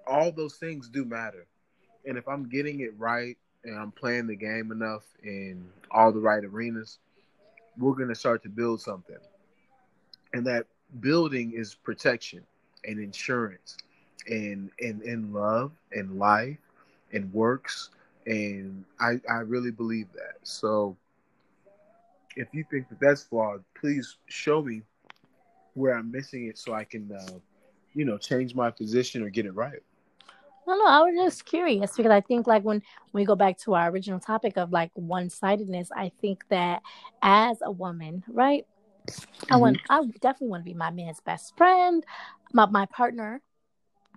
[0.08, 1.46] all those things do matter.
[2.06, 6.20] And if I'm getting it right and I'm playing the game enough in all the
[6.20, 7.00] right arenas,
[7.78, 9.18] we're going to start to build something.
[10.34, 10.66] And that
[11.00, 12.44] building is protection
[12.86, 13.78] and insurance
[14.28, 16.58] and and in love and life
[17.14, 17.90] and works
[18.28, 20.36] and I I really believe that.
[20.44, 20.96] So
[22.36, 24.84] if you think that that's flawed, please show me
[25.74, 27.40] where I'm missing it so I can uh,
[27.94, 29.82] you know change my position or get it right.
[30.68, 33.58] No, no, I was just curious because I think like when, when we go back
[33.60, 36.82] to our original topic of like one sidedness, I think that
[37.22, 38.66] as a woman, right?
[39.08, 39.54] Mm-hmm.
[39.54, 42.04] I want I definitely want to be my man's best friend
[42.54, 43.42] my my partner,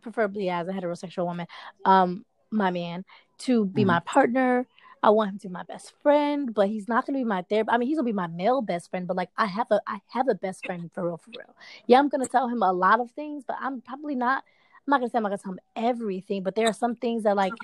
[0.03, 1.47] preferably as a heterosexual woman,
[1.85, 3.05] um, my man,
[3.41, 3.89] to be mm-hmm.
[3.89, 4.67] my partner.
[5.03, 7.73] I want him to be my best friend, but he's not gonna be my therapist.
[7.73, 10.01] I mean, he's gonna be my male best friend, but like I have a I
[10.09, 11.57] have a best friend for real, for real.
[11.87, 14.45] Yeah, I'm gonna tell him a lot of things, but I'm probably not.
[14.87, 17.23] I'm not gonna say I'm not gonna tell him everything, but there are some things
[17.23, 17.55] that like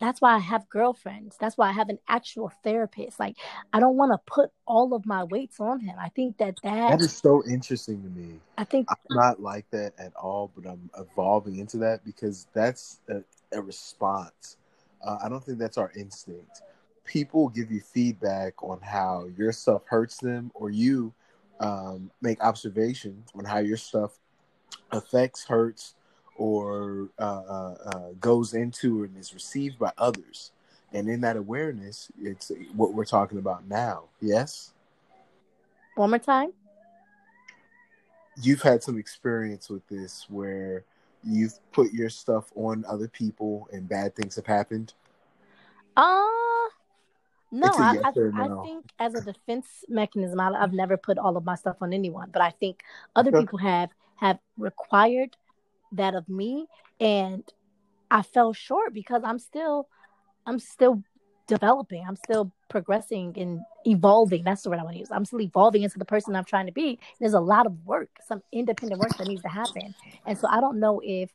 [0.00, 1.36] that's why I have girlfriends.
[1.38, 3.18] That's why I have an actual therapist.
[3.18, 3.36] Like
[3.72, 5.96] I don't want to put all of my weights on him.
[6.00, 8.40] I think that that that is so interesting to me.
[8.56, 13.00] I think I'm not like that at all, but I'm evolving into that because that's
[13.08, 14.56] a, a response.
[15.02, 16.62] Uh, I don't think that's our instinct.
[17.04, 21.12] People give you feedback on how your stuff hurts them, or you
[21.60, 24.18] um, make observations on how your stuff
[24.92, 25.94] affects, hurts,
[26.36, 30.52] or uh, uh, uh, goes into and is received by others.
[30.92, 34.04] And in that awareness, it's what we're talking about now.
[34.20, 34.72] Yes?
[35.96, 36.52] One more time.
[38.40, 40.84] You've had some experience with this where
[41.24, 44.94] you've put your stuff on other people and bad things have happened?
[45.96, 46.24] Uh,
[47.50, 48.60] no, I, yes I, no.
[48.60, 51.92] I, think as a defense mechanism, I, have never put all of my stuff on
[51.92, 52.82] anyone, but I think
[53.16, 53.40] other okay.
[53.40, 55.36] people have have required
[55.92, 56.66] that of me
[57.00, 57.42] and
[58.10, 59.88] I fell short because I'm still
[60.46, 61.02] I'm still
[61.48, 62.04] developing.
[62.06, 64.44] I'm still progressing and evolving.
[64.44, 65.10] That's the word I want to use.
[65.10, 67.00] I'm still evolving into the person I'm trying to be.
[67.18, 69.94] There's a lot of work, some independent work that needs to happen.
[70.26, 71.30] And so I don't know if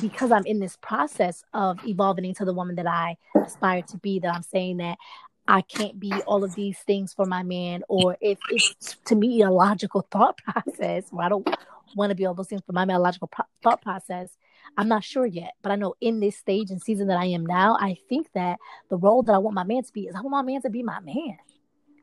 [0.00, 4.18] because I'm in this process of evolving into the woman that I aspire to be,
[4.20, 4.98] that I'm saying that
[5.46, 9.42] I can't be all of these things for my man, or if it's to me
[9.42, 11.48] a logical thought process where I don't
[11.96, 14.30] want to be all those things for my man, logical pro- thought process.
[14.76, 17.44] I'm not sure yet, but I know in this stage and season that I am
[17.44, 18.58] now, I think that
[18.90, 20.70] the role that I want my man to be is I want my man to
[20.70, 21.36] be my man.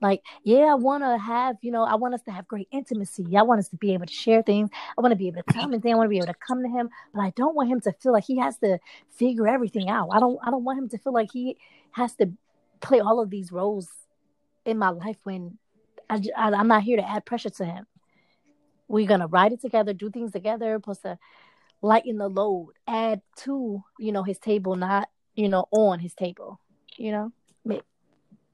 [0.02, 3.26] Like, yeah, I want to have, you know, I want us to have great intimacy.
[3.38, 4.70] I want us to be able to share things.
[4.98, 5.94] I want to be able to tell him things.
[5.94, 7.94] I want to be able to come to him, but I don't want him to
[7.94, 8.78] feel like he has to
[9.12, 10.10] figure everything out.
[10.12, 11.58] I don't, I don't want him to feel like he
[11.92, 12.30] has to
[12.82, 13.90] play all of these roles
[14.66, 15.58] in my life when
[16.10, 17.88] I, I, I'm not here to add pressure to him.
[18.88, 21.18] We're gonna ride it together, do things together, supposed to
[21.86, 26.60] lighten the load, add to, you know, his table, not, you know, on his table.
[26.98, 27.32] You know?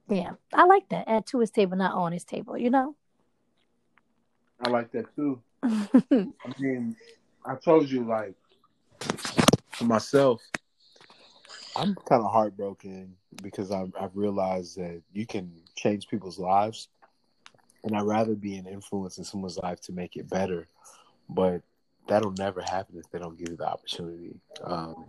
[0.10, 1.08] Yeah, I like that.
[1.08, 2.58] Add to his table, not on his table.
[2.58, 2.96] You know.
[4.60, 5.42] I like that too.
[5.64, 6.28] I
[6.60, 6.96] mean,
[7.46, 8.36] I told you like
[9.72, 10.42] for myself,
[11.78, 16.90] I'm kind of heartbroken because I've, I've realized that you can change people's lives,
[17.86, 20.68] and I'd rather be an influence in someone's life to make it better,
[21.30, 21.62] but
[22.08, 24.36] that'll never happen if they don't give you the opportunity.
[24.64, 25.06] Um,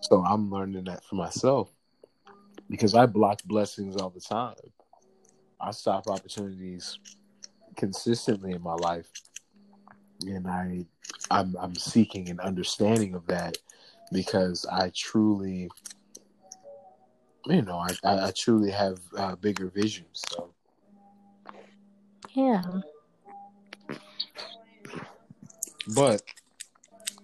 [0.00, 1.70] so I'm learning that for myself
[2.68, 4.54] because I block blessings all the time.
[5.60, 6.98] I stop opportunities
[7.76, 9.10] consistently in my life,
[10.26, 10.84] and I
[11.30, 13.56] I'm I'm seeking an understanding of that
[14.10, 15.70] because I truly,
[17.46, 20.22] you know, I I, truly have uh, bigger visions.
[20.30, 20.52] So
[22.34, 22.62] yeah,
[25.88, 26.22] but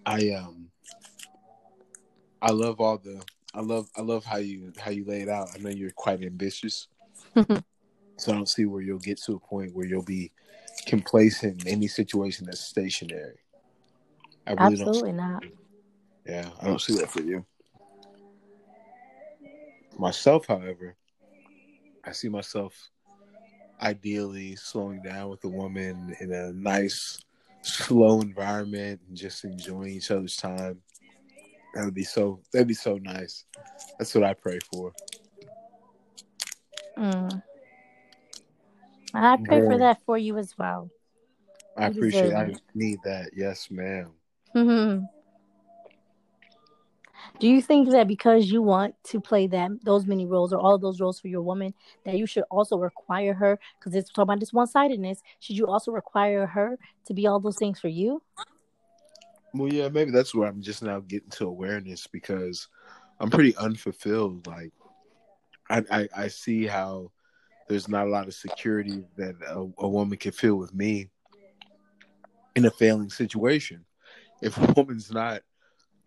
[0.07, 0.71] I um
[2.40, 3.23] I love all the
[3.55, 5.49] I love I love how you how you lay it out.
[5.55, 6.88] I know you're quite ambitious,
[7.35, 7.62] so
[8.29, 10.31] I don't see where you'll get to a point where you'll be
[10.87, 13.38] complacent in any situation that's stationary.
[14.47, 15.44] I really Absolutely not.
[16.27, 17.44] Yeah, I don't see that for you.
[19.99, 20.94] Myself, however,
[22.05, 22.90] I see myself
[23.81, 27.18] ideally slowing down with a woman in a nice,
[27.62, 30.83] slow environment and just enjoying each other's time
[31.75, 32.40] that would be so.
[32.53, 33.44] That'd be so nice.
[33.99, 34.92] That's what I pray for.
[36.97, 37.42] Mm.
[39.14, 40.90] I pray for that for you as well.
[41.77, 42.33] I you appreciate.
[42.35, 43.31] I need that.
[43.37, 44.12] Yes, ma'am.
[44.57, 45.05] Mm-hmm.
[47.38, 50.78] Do you think that because you want to play that those many roles or all
[50.78, 53.59] those roles for your woman, that you should also require her?
[53.78, 55.22] Because it's talking about this one sidedness.
[55.40, 58.22] Should you also require her to be all those things for you?
[59.54, 62.68] Well, yeah, maybe that's where I'm just now getting to awareness because
[63.20, 64.46] I'm pretty unfulfilled.
[64.46, 64.72] Like,
[65.70, 67.11] I I, I see how
[67.68, 71.11] there's not a lot of security that a, a woman can feel with me
[72.57, 73.85] in a failing situation.
[74.42, 75.42] If a woman's not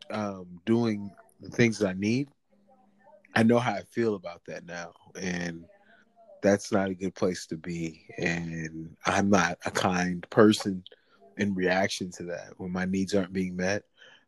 [0.10, 2.30] um, doing the things that I need,
[3.36, 5.66] I know how I feel about that now, and
[6.42, 8.06] that's not a good place to be.
[8.18, 10.84] And I'm not a kind person
[11.38, 12.54] in reaction to that.
[12.58, 13.84] When my needs aren't being met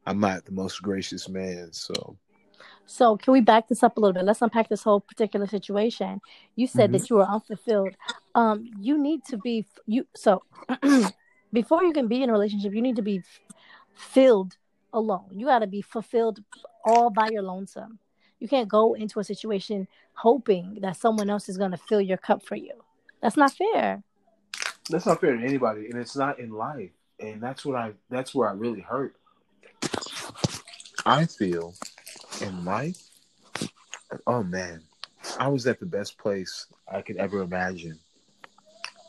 [0.05, 2.17] i'm not the most gracious man so.
[2.85, 4.25] So can we back this up a little bit?
[4.25, 6.19] Let's unpack this whole particular situation.
[6.57, 6.97] You said mm-hmm.
[6.97, 7.95] that you were unfulfilled.
[8.35, 10.43] Um you need to be you so
[11.53, 13.21] before you can be in a relationship you need to be
[13.93, 14.57] filled
[14.93, 16.43] alone you got to be fulfilled
[16.85, 17.99] all by your lonesome
[18.39, 22.17] you can't go into a situation hoping that someone else is going to fill your
[22.17, 22.73] cup for you
[23.21, 24.03] that's not fair
[24.89, 26.91] that's not fair to anybody, and it's not in life.
[27.19, 27.93] And that's what I.
[28.09, 29.15] That's where I really hurt.
[31.05, 31.73] I feel
[32.41, 33.01] in life.
[34.27, 34.81] Oh man,
[35.39, 37.97] I was at the best place I could ever imagine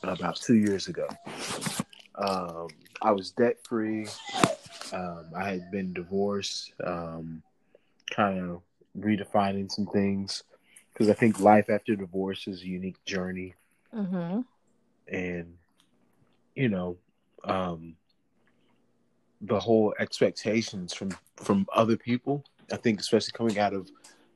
[0.03, 1.09] about two years ago.
[2.15, 2.69] Um,
[3.03, 4.07] I was debt free.
[4.95, 6.73] Um, I had been divorced.
[6.83, 7.43] Um,
[8.11, 8.63] kind of
[8.99, 10.45] redefining some things
[10.93, 13.55] because I think life after divorce is a unique journey.
[13.95, 14.41] Mm-hmm.
[15.09, 15.55] And
[16.55, 16.97] you know,
[17.45, 17.97] um,
[19.41, 22.45] the whole expectations from from other people.
[22.73, 23.91] I think, especially coming out of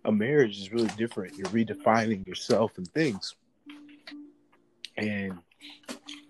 [0.05, 1.37] a marriage, is really different.
[1.37, 3.35] You're redefining yourself and things,
[4.97, 5.39] and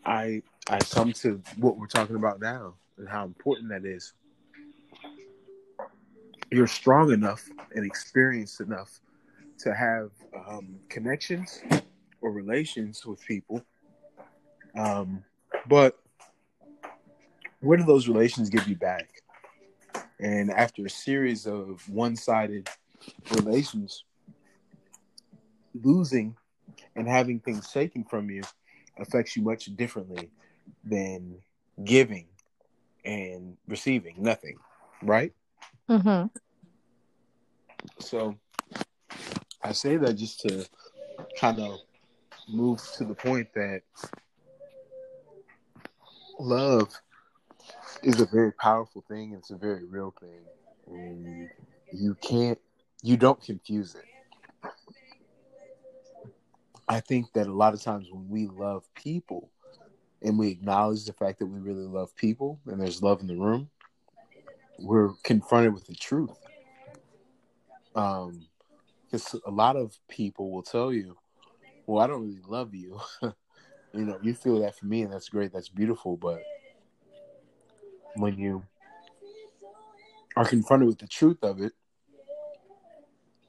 [0.05, 4.12] I I come to what we're talking about now and how important that is.
[6.51, 9.01] You're strong enough and experienced enough
[9.59, 10.11] to have
[10.49, 11.61] um, connections
[12.20, 13.64] or relations with people
[14.78, 15.24] um,
[15.66, 15.99] but
[17.61, 19.09] what do those relations give you back?
[20.20, 22.68] And after a series of one sided
[23.34, 24.05] relations,
[25.82, 26.36] losing
[26.96, 28.42] and having things taken from you
[28.99, 30.30] affects you much differently
[30.84, 31.36] than
[31.84, 32.26] giving
[33.05, 34.57] and receiving nothing,
[35.03, 35.32] right?
[35.88, 36.26] Mm-hmm.
[38.01, 38.34] So
[39.62, 40.66] I say that just to
[41.38, 41.78] kind of
[42.49, 43.82] move to the point that
[46.38, 46.88] love
[48.03, 49.34] is a very powerful thing.
[49.36, 50.40] It's a very real thing.
[50.86, 51.49] And
[51.92, 52.59] you can't,
[53.03, 54.05] you don't confuse it.
[56.88, 59.51] I think that a lot of times when we love people
[60.23, 63.37] and we acknowledge the fact that we really love people and there's love in the
[63.37, 63.71] room,
[64.79, 66.37] we're confronted with the truth.
[67.95, 68.47] Um,
[69.11, 71.16] because a lot of people will tell you,
[71.87, 73.35] "Well, I don't really love you." you
[74.05, 75.53] know, you feel that for me, and that's great.
[75.53, 76.16] That's beautiful.
[76.16, 76.43] But
[78.16, 78.62] when you
[80.37, 81.73] are confronted with the truth of it,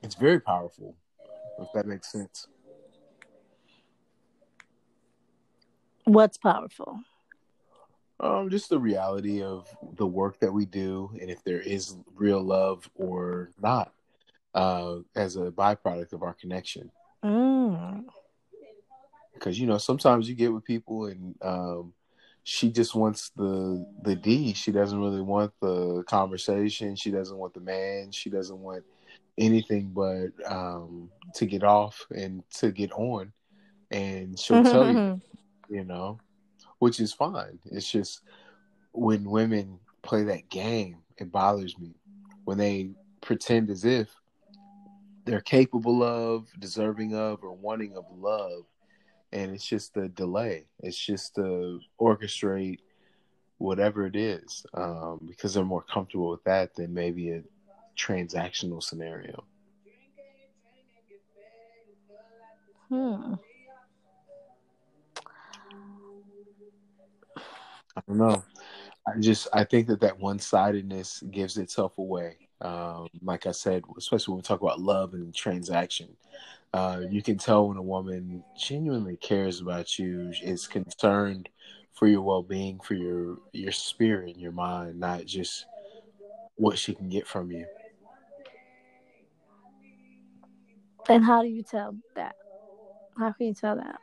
[0.02, 0.96] it's very powerful.
[1.60, 2.48] If that makes sense.
[6.10, 7.02] What's powerful?
[8.20, 12.42] Um, just the reality of the work that we do, and if there is real
[12.42, 13.94] love or not,
[14.56, 16.90] uh, as a byproduct of our connection.
[17.24, 18.06] Mm.
[19.36, 21.94] Because you know, sometimes you get with people, and um,
[22.44, 24.54] she just wants the the D.
[24.54, 26.96] She doesn't really want the conversation.
[26.96, 28.12] She doesn't want the man.
[28.12, 28.84] She doesn't want
[29.38, 33.32] anything but um, to get off and to get on.
[33.92, 35.22] And she'll tell you,
[35.70, 36.20] you know,
[36.80, 37.60] which is fine.
[37.66, 38.22] It's just
[38.92, 41.94] when women play that game, it bothers me
[42.46, 42.92] when they
[43.22, 44.10] pretend as if
[45.26, 48.64] they're capable of, deserving of, or wanting of love.
[49.32, 50.66] And it's just the delay.
[50.80, 52.80] It's just to orchestrate
[53.60, 57.44] whatever it is um, because they're more comfortable with that than maybe a
[57.96, 59.44] transactional scenario.
[62.88, 63.36] Hmm.
[67.96, 68.44] I don't know.
[69.08, 72.38] I just I think that that one sidedness gives itself away.
[72.62, 76.10] Um, like I said, especially when we talk about love and transaction,
[76.74, 81.50] uh, you can tell when a woman genuinely cares about you, is concerned
[81.94, 85.66] for your well being, for your your spirit, your mind, not just
[86.56, 87.66] what she can get from you.
[91.08, 92.36] And how do you tell that?
[93.18, 94.00] How can you tell that?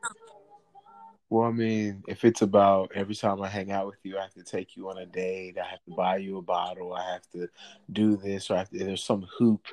[1.28, 4.34] Well, I mean, if it's about every time I hang out with you, I have
[4.34, 7.28] to take you on a date, I have to buy you a bottle, I have
[7.32, 7.48] to
[7.92, 9.66] do this, or I have to, there's some hoop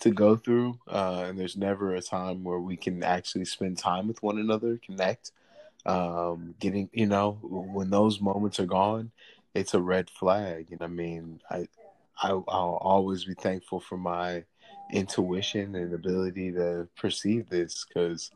[0.00, 4.08] to go through, uh, and there's never a time where we can actually spend time
[4.08, 5.30] with one another, connect.
[5.86, 9.10] Um, getting, you know, when those moments are gone,
[9.54, 10.68] it's a red flag.
[10.72, 11.68] And I mean, I,
[12.22, 14.44] I I'll always be thankful for my
[14.90, 18.30] intuition and ability to perceive this because,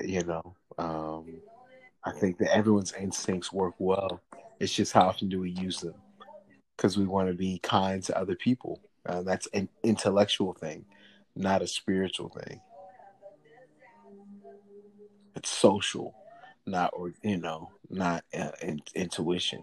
[0.00, 1.40] you know, um,
[2.04, 4.20] I think that everyone's instincts work well.
[4.58, 5.94] It's just how often do we use them?
[6.76, 8.80] Because we want to be kind to other people.
[9.06, 10.84] Uh, that's an intellectual thing,
[11.36, 12.60] not a spiritual thing.
[15.36, 16.14] It's social,
[16.66, 19.62] not or you know, not uh, in, intuition.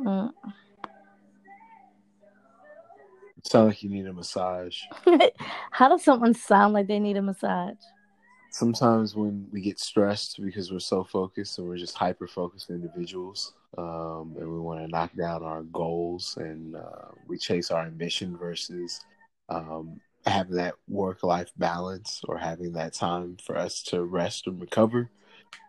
[0.00, 0.32] Mm.
[3.44, 4.78] Sound like you need a massage.
[5.70, 7.74] How does someone sound like they need a massage?
[8.52, 13.54] Sometimes when we get stressed because we're so focused and we're just hyper focused individuals
[13.78, 18.36] um, and we want to knock down our goals and uh, we chase our ambition
[18.36, 19.00] versus
[19.48, 24.60] um, having that work life balance or having that time for us to rest and
[24.60, 25.10] recover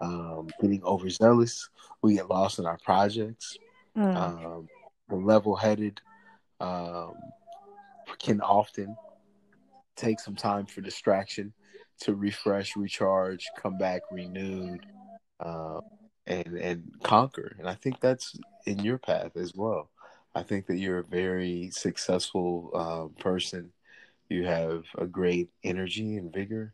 [0.01, 1.69] um, getting overzealous
[2.01, 3.57] we get lost in our projects
[3.95, 4.17] Mm.
[4.17, 4.67] um,
[5.07, 6.01] the level headed
[6.59, 7.13] um,
[8.17, 8.97] can often
[9.95, 11.53] take some time for distraction
[12.01, 14.85] to refresh, recharge, come back renewed,
[15.39, 15.79] uh,
[16.25, 17.55] and and conquer.
[17.59, 19.89] And I think that's in your path as well.
[20.35, 23.71] I think that you're a very successful uh, person.
[24.29, 26.73] You have a great energy and vigor.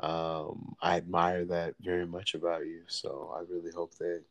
[0.00, 2.82] Um, I admire that very much about you.
[2.86, 4.22] So I really hope that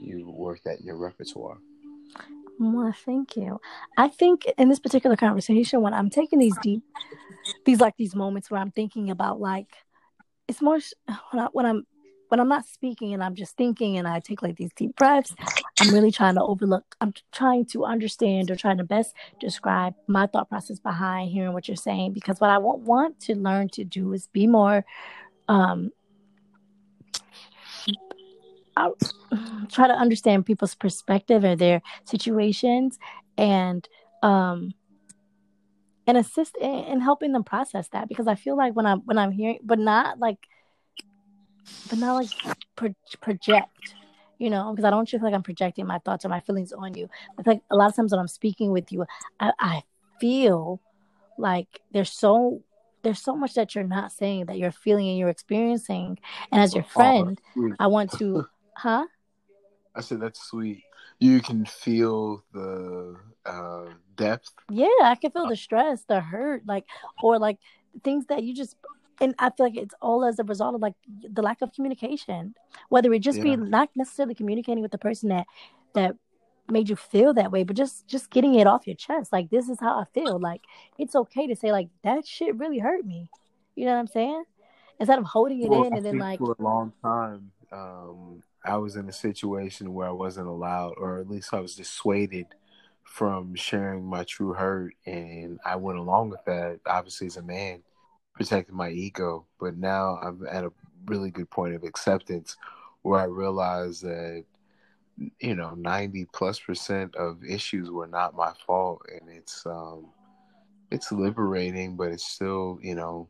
[0.00, 1.58] you work that in your repertoire.
[2.58, 3.60] Well, thank you.
[3.96, 6.82] I think in this particular conversation, when I'm taking these deep,
[7.64, 9.68] these like these moments where I'm thinking about like,
[10.48, 10.78] it's more
[11.30, 11.86] when, I, when I'm
[12.28, 15.34] when I'm not speaking and I'm just thinking and I take like these deep breaths.
[15.80, 16.96] I'm really trying to overlook.
[17.00, 21.68] I'm trying to understand or trying to best describe my thought process behind hearing what
[21.68, 24.84] you're saying because what I want want to learn to do is be more
[25.48, 25.90] um
[29.70, 32.98] Try to understand people's perspective or their situations
[33.36, 33.86] and
[34.22, 34.74] um
[36.06, 38.08] and assist in, in helping them process that.
[38.08, 40.38] Because I feel like when I'm when I'm hearing, but not like,
[41.90, 42.30] but not like
[42.76, 43.94] pro- project,
[44.38, 46.94] you know, because I don't feel like I'm projecting my thoughts or my feelings on
[46.94, 47.08] you.
[47.38, 49.04] It's like a lot of times when I'm speaking with you,
[49.38, 49.82] I, I
[50.18, 50.80] feel
[51.36, 52.62] like there's so
[53.02, 56.18] there's so much that you're not saying that you're feeling and you're experiencing,
[56.50, 57.40] and as your friend,
[57.78, 58.46] I want to,
[58.78, 59.06] huh?
[59.94, 60.84] I said that's sweet.
[61.18, 64.52] You can feel the uh, depth.
[64.70, 66.84] Yeah, I can feel the stress, the hurt, like
[67.22, 67.58] or like
[68.04, 68.76] things that you just
[69.20, 72.54] and I feel like it's all as a result of like the lack of communication.
[72.88, 73.44] Whether it just yeah.
[73.44, 75.46] be not necessarily communicating with the person that
[75.94, 76.14] that
[76.70, 79.32] made you feel that way, but just just getting it off your chest.
[79.32, 80.38] Like this is how I feel.
[80.38, 80.62] Like
[80.98, 83.28] it's okay to say like that shit really hurt me.
[83.74, 84.44] You know what I'm saying?
[85.00, 88.76] Instead of holding it well, in and then like for a long time, um, I
[88.76, 92.46] was in a situation where I wasn't allowed, or at least I was dissuaded
[93.04, 96.80] from sharing my true hurt, and I went along with that.
[96.86, 97.82] Obviously, as a man,
[98.34, 99.46] protecting my ego.
[99.58, 100.72] But now I'm at a
[101.06, 102.56] really good point of acceptance
[103.02, 104.44] where I realize that
[105.40, 110.06] you know 90 plus percent of issues were not my fault and it's um
[110.90, 113.28] it's liberating but it's still you know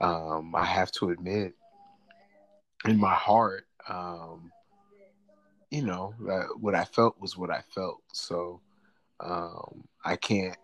[0.00, 1.54] um i have to admit
[2.86, 4.50] in my heart um
[5.70, 6.14] you know
[6.60, 8.60] what i felt was what i felt so
[9.20, 10.56] um i can't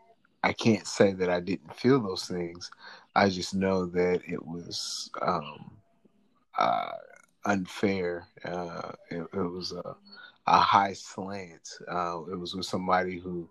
[0.43, 2.71] i can't say that i didn't feel those things
[3.15, 5.71] i just know that it was um
[6.59, 6.93] uh
[7.47, 9.97] unfair uh it, it was a
[10.47, 11.79] a high slant.
[11.89, 13.49] Uh, it was with somebody who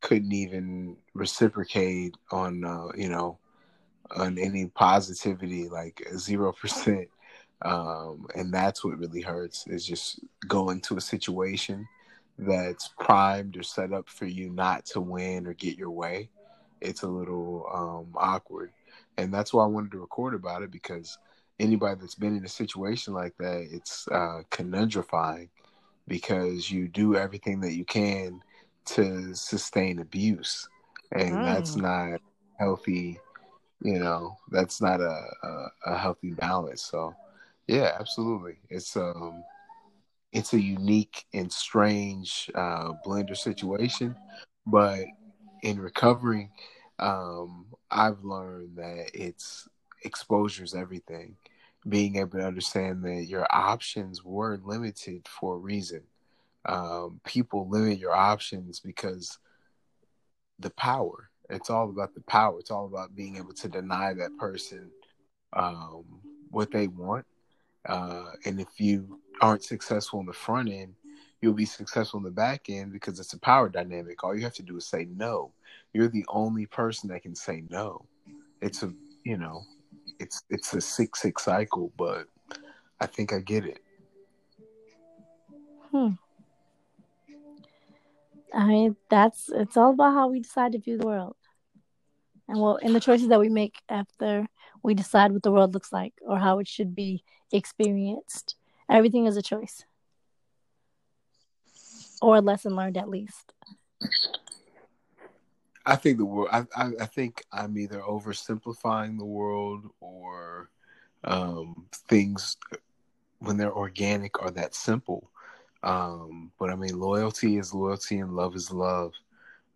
[0.00, 3.38] couldn't even reciprocate on, uh, you know,
[4.16, 7.08] on any positivity, like zero percent.
[7.62, 11.86] Um, and that's what really hurts is just going to a situation
[12.38, 16.28] that's primed or set up for you not to win or get your way.
[16.80, 18.70] It's a little um, awkward,
[19.16, 21.16] and that's why I wanted to record about it because
[21.58, 25.48] anybody that's been in a situation like that, it's uh, conundrifying
[26.06, 28.42] because you do everything that you can
[28.84, 30.68] to sustain abuse
[31.12, 31.44] and mm.
[31.44, 32.20] that's not
[32.58, 33.18] healthy
[33.82, 37.14] you know that's not a, a, a healthy balance so
[37.66, 39.42] yeah absolutely it's um
[40.32, 44.14] it's a unique and strange uh, blender situation
[44.66, 45.04] but
[45.62, 46.50] in recovering
[46.98, 49.68] um, i've learned that it's
[50.04, 51.36] exposure is everything
[51.88, 56.02] being able to understand that your options were limited for a reason.
[56.64, 59.38] Um, people limit your options because
[60.58, 61.30] the power.
[61.48, 62.58] It's all about the power.
[62.58, 64.90] It's all about being able to deny that person
[65.52, 66.04] um,
[66.50, 67.24] what they want.
[67.88, 70.94] Uh, and if you aren't successful in the front end,
[71.40, 74.24] you'll be successful in the back end because it's a power dynamic.
[74.24, 75.52] All you have to do is say no.
[75.92, 78.04] You're the only person that can say no.
[78.60, 78.92] It's a,
[79.24, 79.62] you know,
[80.18, 82.26] it's it's a six six cycle, but
[83.00, 83.80] I think I get it.
[85.90, 86.12] Hmm.
[88.54, 91.36] I mean, that's it's all about how we decide to view the world,
[92.48, 94.48] and well, and the choices that we make after
[94.82, 98.56] we decide what the world looks like or how it should be experienced.
[98.88, 99.84] Everything is a choice,
[102.22, 103.52] or a lesson learned, at least.
[105.84, 106.48] I think the world.
[106.52, 110.70] I, I, I think I'm either oversimplifying the world or
[111.24, 112.56] um, things
[113.38, 115.30] when they're organic are that simple.
[115.82, 119.12] Um, but I mean, loyalty is loyalty and love is love.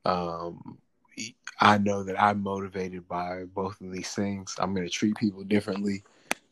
[0.04, 0.78] Um,
[1.60, 4.54] I know that I'm motivated by both of these things.
[4.58, 6.02] I'm going to treat people differently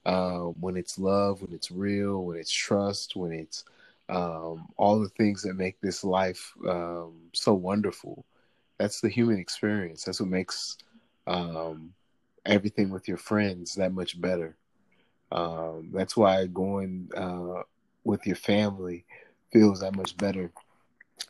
[0.05, 3.65] uh, when it's love, when it's real, when it's trust, when it's
[4.09, 8.25] um, all the things that make this life um, so wonderful
[8.79, 10.05] that's the human experience.
[10.05, 10.79] That's what makes
[11.27, 11.93] um,
[12.47, 14.57] everything with your friends that much better.
[15.31, 17.63] Um, that's why going uh,
[18.05, 19.05] with your family
[19.53, 20.53] feels that much better.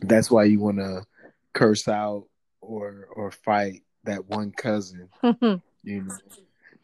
[0.00, 1.04] That's why you want to
[1.54, 2.26] curse out
[2.60, 5.08] or or fight that one cousin.
[5.22, 6.16] you know,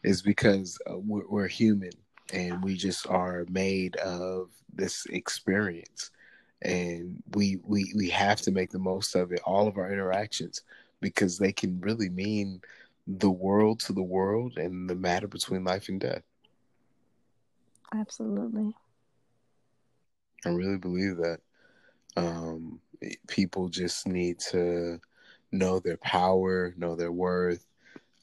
[0.03, 1.91] is because uh, we're, we're human
[2.31, 6.11] and we just are made of this experience.
[6.61, 10.61] And we we we have to make the most of it all of our interactions
[11.01, 12.61] because they can really mean
[13.07, 16.23] the world to the world and the matter between life and death.
[17.93, 18.73] Absolutely.
[20.45, 21.39] I really believe that
[22.17, 22.79] um,
[23.27, 24.99] people just need to
[25.57, 27.65] know their power know their worth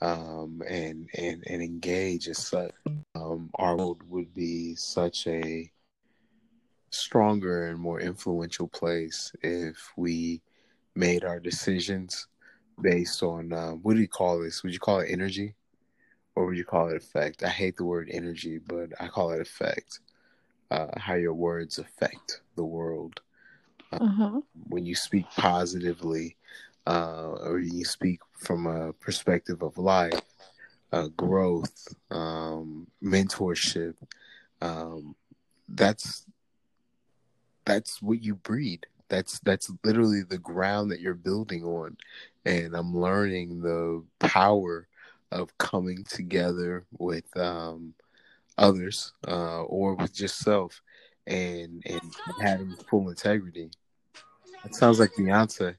[0.01, 2.73] um, and and and engage as such
[3.15, 5.71] um, our world would be such a
[6.91, 10.43] stronger and more influential place if we
[10.95, 12.29] made our decisions
[12.81, 14.63] based on um, what do you call this?
[14.63, 15.55] Would you call it energy,
[16.35, 17.43] or would you call it effect?
[17.43, 20.01] I hate the word energy, but I call it effect.
[20.71, 23.21] Uh, how your words affect the world.
[23.93, 24.39] Mm-hmm.
[24.69, 26.37] When you speak positively,
[26.87, 30.21] uh, or you speak from a perspective of life,
[30.93, 33.95] uh, growth, um, mentorship,
[34.61, 35.15] um,
[35.69, 36.27] that's
[37.65, 38.87] that's what you breed.
[39.09, 41.97] That's that's literally the ground that you're building on,
[42.45, 44.89] and I'm learning the power
[45.31, 47.95] of coming together with um,
[48.59, 50.81] others uh, or with just self,
[51.27, 53.71] and and having full integrity.
[54.63, 55.77] That sounds like Beyonce.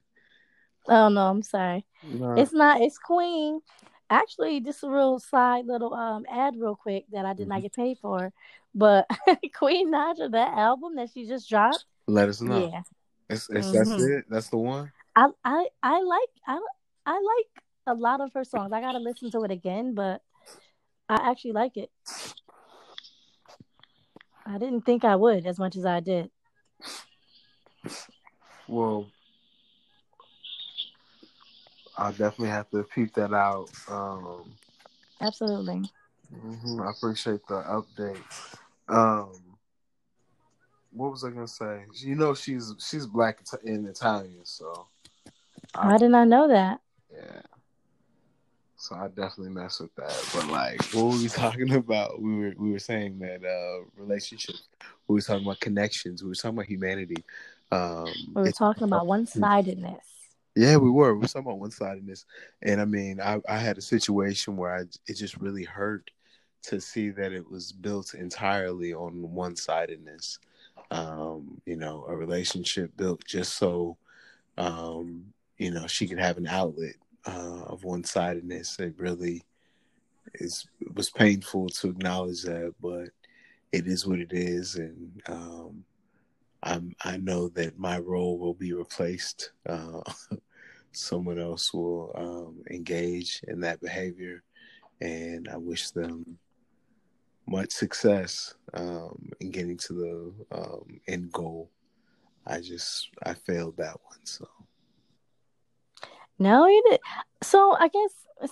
[0.88, 1.84] Oh no, I'm sorry.
[2.02, 2.34] No.
[2.36, 2.80] It's not.
[2.80, 3.60] It's Queen.
[4.10, 7.62] Actually, just a real side little um ad, real quick that I did not Mhm.
[7.62, 8.32] get paid for,
[8.74, 9.06] but
[9.56, 11.84] Queen Naija, that album that she just dropped.
[12.06, 12.68] Let us know.
[12.70, 12.82] Yeah,
[13.30, 14.18] It's, it's, That's Mhm.
[14.18, 14.24] it.
[14.28, 14.92] That's the one.
[15.16, 16.60] I I I like I
[17.06, 18.72] I like a lot of her songs.
[18.72, 20.22] I gotta listen to it again, but
[21.08, 21.90] I actually like it.
[24.46, 26.30] I didn't think I would as much as I did.
[28.68, 29.10] Well,
[31.96, 33.68] I'll definitely have to peep that out.
[33.88, 34.52] Um,
[35.20, 35.82] Absolutely.
[36.34, 38.22] mhm, I appreciate the update.
[38.88, 39.30] Um,
[40.92, 41.84] what was I gonna say?
[41.96, 44.86] You know, she's she's black and Italian, so
[45.74, 46.80] I did not know that.
[47.12, 47.40] yeah.
[48.76, 50.30] So I definitely mess with that.
[50.34, 52.20] But like, what were we talking about?
[52.20, 54.68] We were we were saying that uh relationships.
[55.08, 56.22] We were talking about connections.
[56.22, 57.24] We were talking about humanity.
[57.72, 60.13] Um, We were talking about one sidedness.
[60.56, 61.14] Yeah, we were.
[61.14, 62.26] We were talking about one sidedness,
[62.62, 66.10] and I mean, I, I had a situation where I it just really hurt
[66.64, 70.38] to see that it was built entirely on one sidedness.
[70.90, 73.96] Um, you know, a relationship built just so,
[74.58, 75.24] um,
[75.58, 76.94] you know, she could have an outlet
[77.26, 78.78] uh, of one sidedness.
[78.78, 79.42] It really
[80.34, 83.08] is it was painful to acknowledge that, but
[83.72, 85.84] it is what it is, and um,
[86.64, 89.52] I'm, I know that my role will be replaced.
[89.68, 90.00] Uh,
[90.92, 94.42] someone else will um, engage in that behavior,
[95.00, 96.38] and I wish them
[97.46, 99.92] much success um, in getting to
[100.50, 101.70] the um, end goal.
[102.46, 104.48] I just I failed that one, so
[106.38, 107.00] No, you did.
[107.42, 108.50] So I guess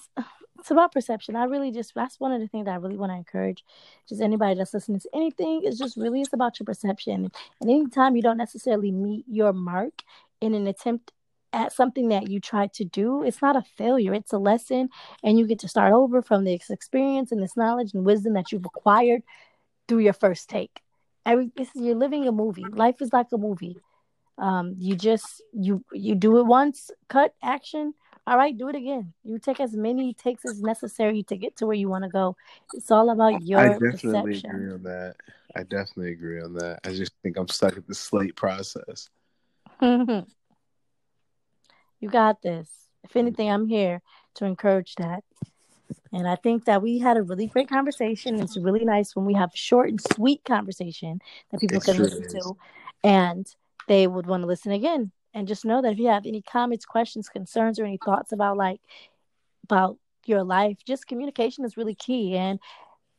[0.62, 1.36] it's, it's about perception.
[1.36, 3.64] I really just that's one of the things that I really want to encourage.
[4.08, 7.30] Just anybody that's listening to anything is just really it's about your perception.
[7.60, 10.02] And anytime you don't necessarily meet your mark
[10.40, 11.12] in an attempt
[11.52, 14.14] at something that you tried to do, it's not a failure.
[14.14, 14.88] It's a lesson,
[15.22, 18.52] and you get to start over from this experience and this knowledge and wisdom that
[18.52, 19.22] you've acquired
[19.88, 20.80] through your first take.
[21.26, 22.64] Every this is you're living a movie.
[22.70, 23.76] Life is like a movie.
[24.38, 27.94] Um, you just you you do it once, cut action.
[28.26, 29.12] All right, do it again.
[29.24, 32.36] You take as many takes as necessary to get to where you want to go.
[32.72, 34.50] It's all about your I definitely perception.
[34.50, 35.16] agree on that.
[35.56, 36.80] I definitely agree on that.
[36.84, 39.10] I just think I'm stuck at the slate process.
[39.82, 40.24] you
[42.08, 42.68] got this.
[43.02, 44.02] If anything, I'm here
[44.34, 45.24] to encourage that.
[46.12, 48.40] And I think that we had a really great conversation.
[48.40, 51.20] It's really nice when we have short and sweet conversation
[51.50, 52.32] that people It can sure listen is.
[52.34, 52.56] to
[53.02, 53.46] and
[53.88, 55.10] they would want to listen again.
[55.34, 58.56] And just know that if you have any comments, questions, concerns, or any thoughts about
[58.56, 58.80] like
[59.64, 62.36] about your life, just communication is really key.
[62.36, 62.58] And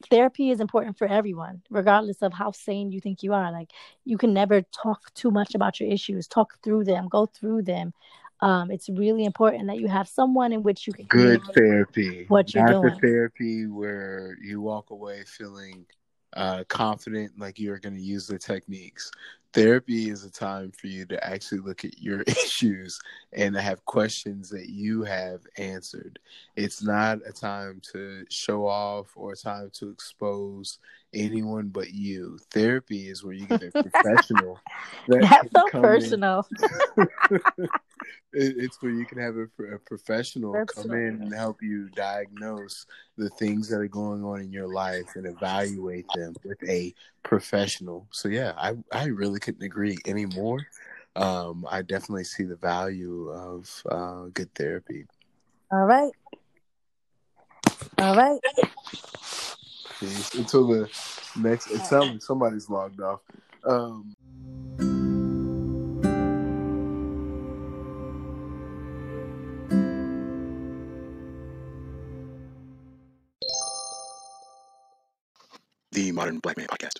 [0.09, 3.51] therapy is important for everyone, regardless of how sane you think you are.
[3.51, 3.71] Like
[4.05, 6.27] you can never talk too much about your issues.
[6.27, 7.93] Talk through them, go through them.
[8.41, 12.25] Um, it's really important that you have someone in which you can Good therapy.
[12.27, 12.93] what you're Not doing.
[12.93, 15.85] the therapy where you walk away feeling
[16.35, 19.11] uh, confident, like you're going to use the techniques.
[19.53, 22.99] Therapy is a time for you to actually look at your issues
[23.31, 26.17] and have questions that you have answered.
[26.55, 30.79] It's not a time to show off or a time to expose
[31.13, 32.39] anyone but you.
[32.51, 34.59] Therapy is where you get a professional.
[35.07, 36.47] that That's so personal.
[38.33, 41.89] it's where you can have a, a professional That's come so in and help you
[41.89, 42.85] diagnose
[43.17, 46.93] the things that are going on in your life and evaluate them with a
[47.23, 48.07] professional.
[48.11, 50.59] So yeah, I I really couldn't agree anymore.
[51.15, 55.05] Um, I definitely see the value of uh, good therapy.
[55.71, 56.11] All right.
[57.99, 58.39] All right.
[60.35, 60.89] Until the
[61.37, 63.21] next, it sounds like somebody's logged off.
[63.65, 64.15] Um,
[75.91, 76.99] the Modern Black Man Podcast.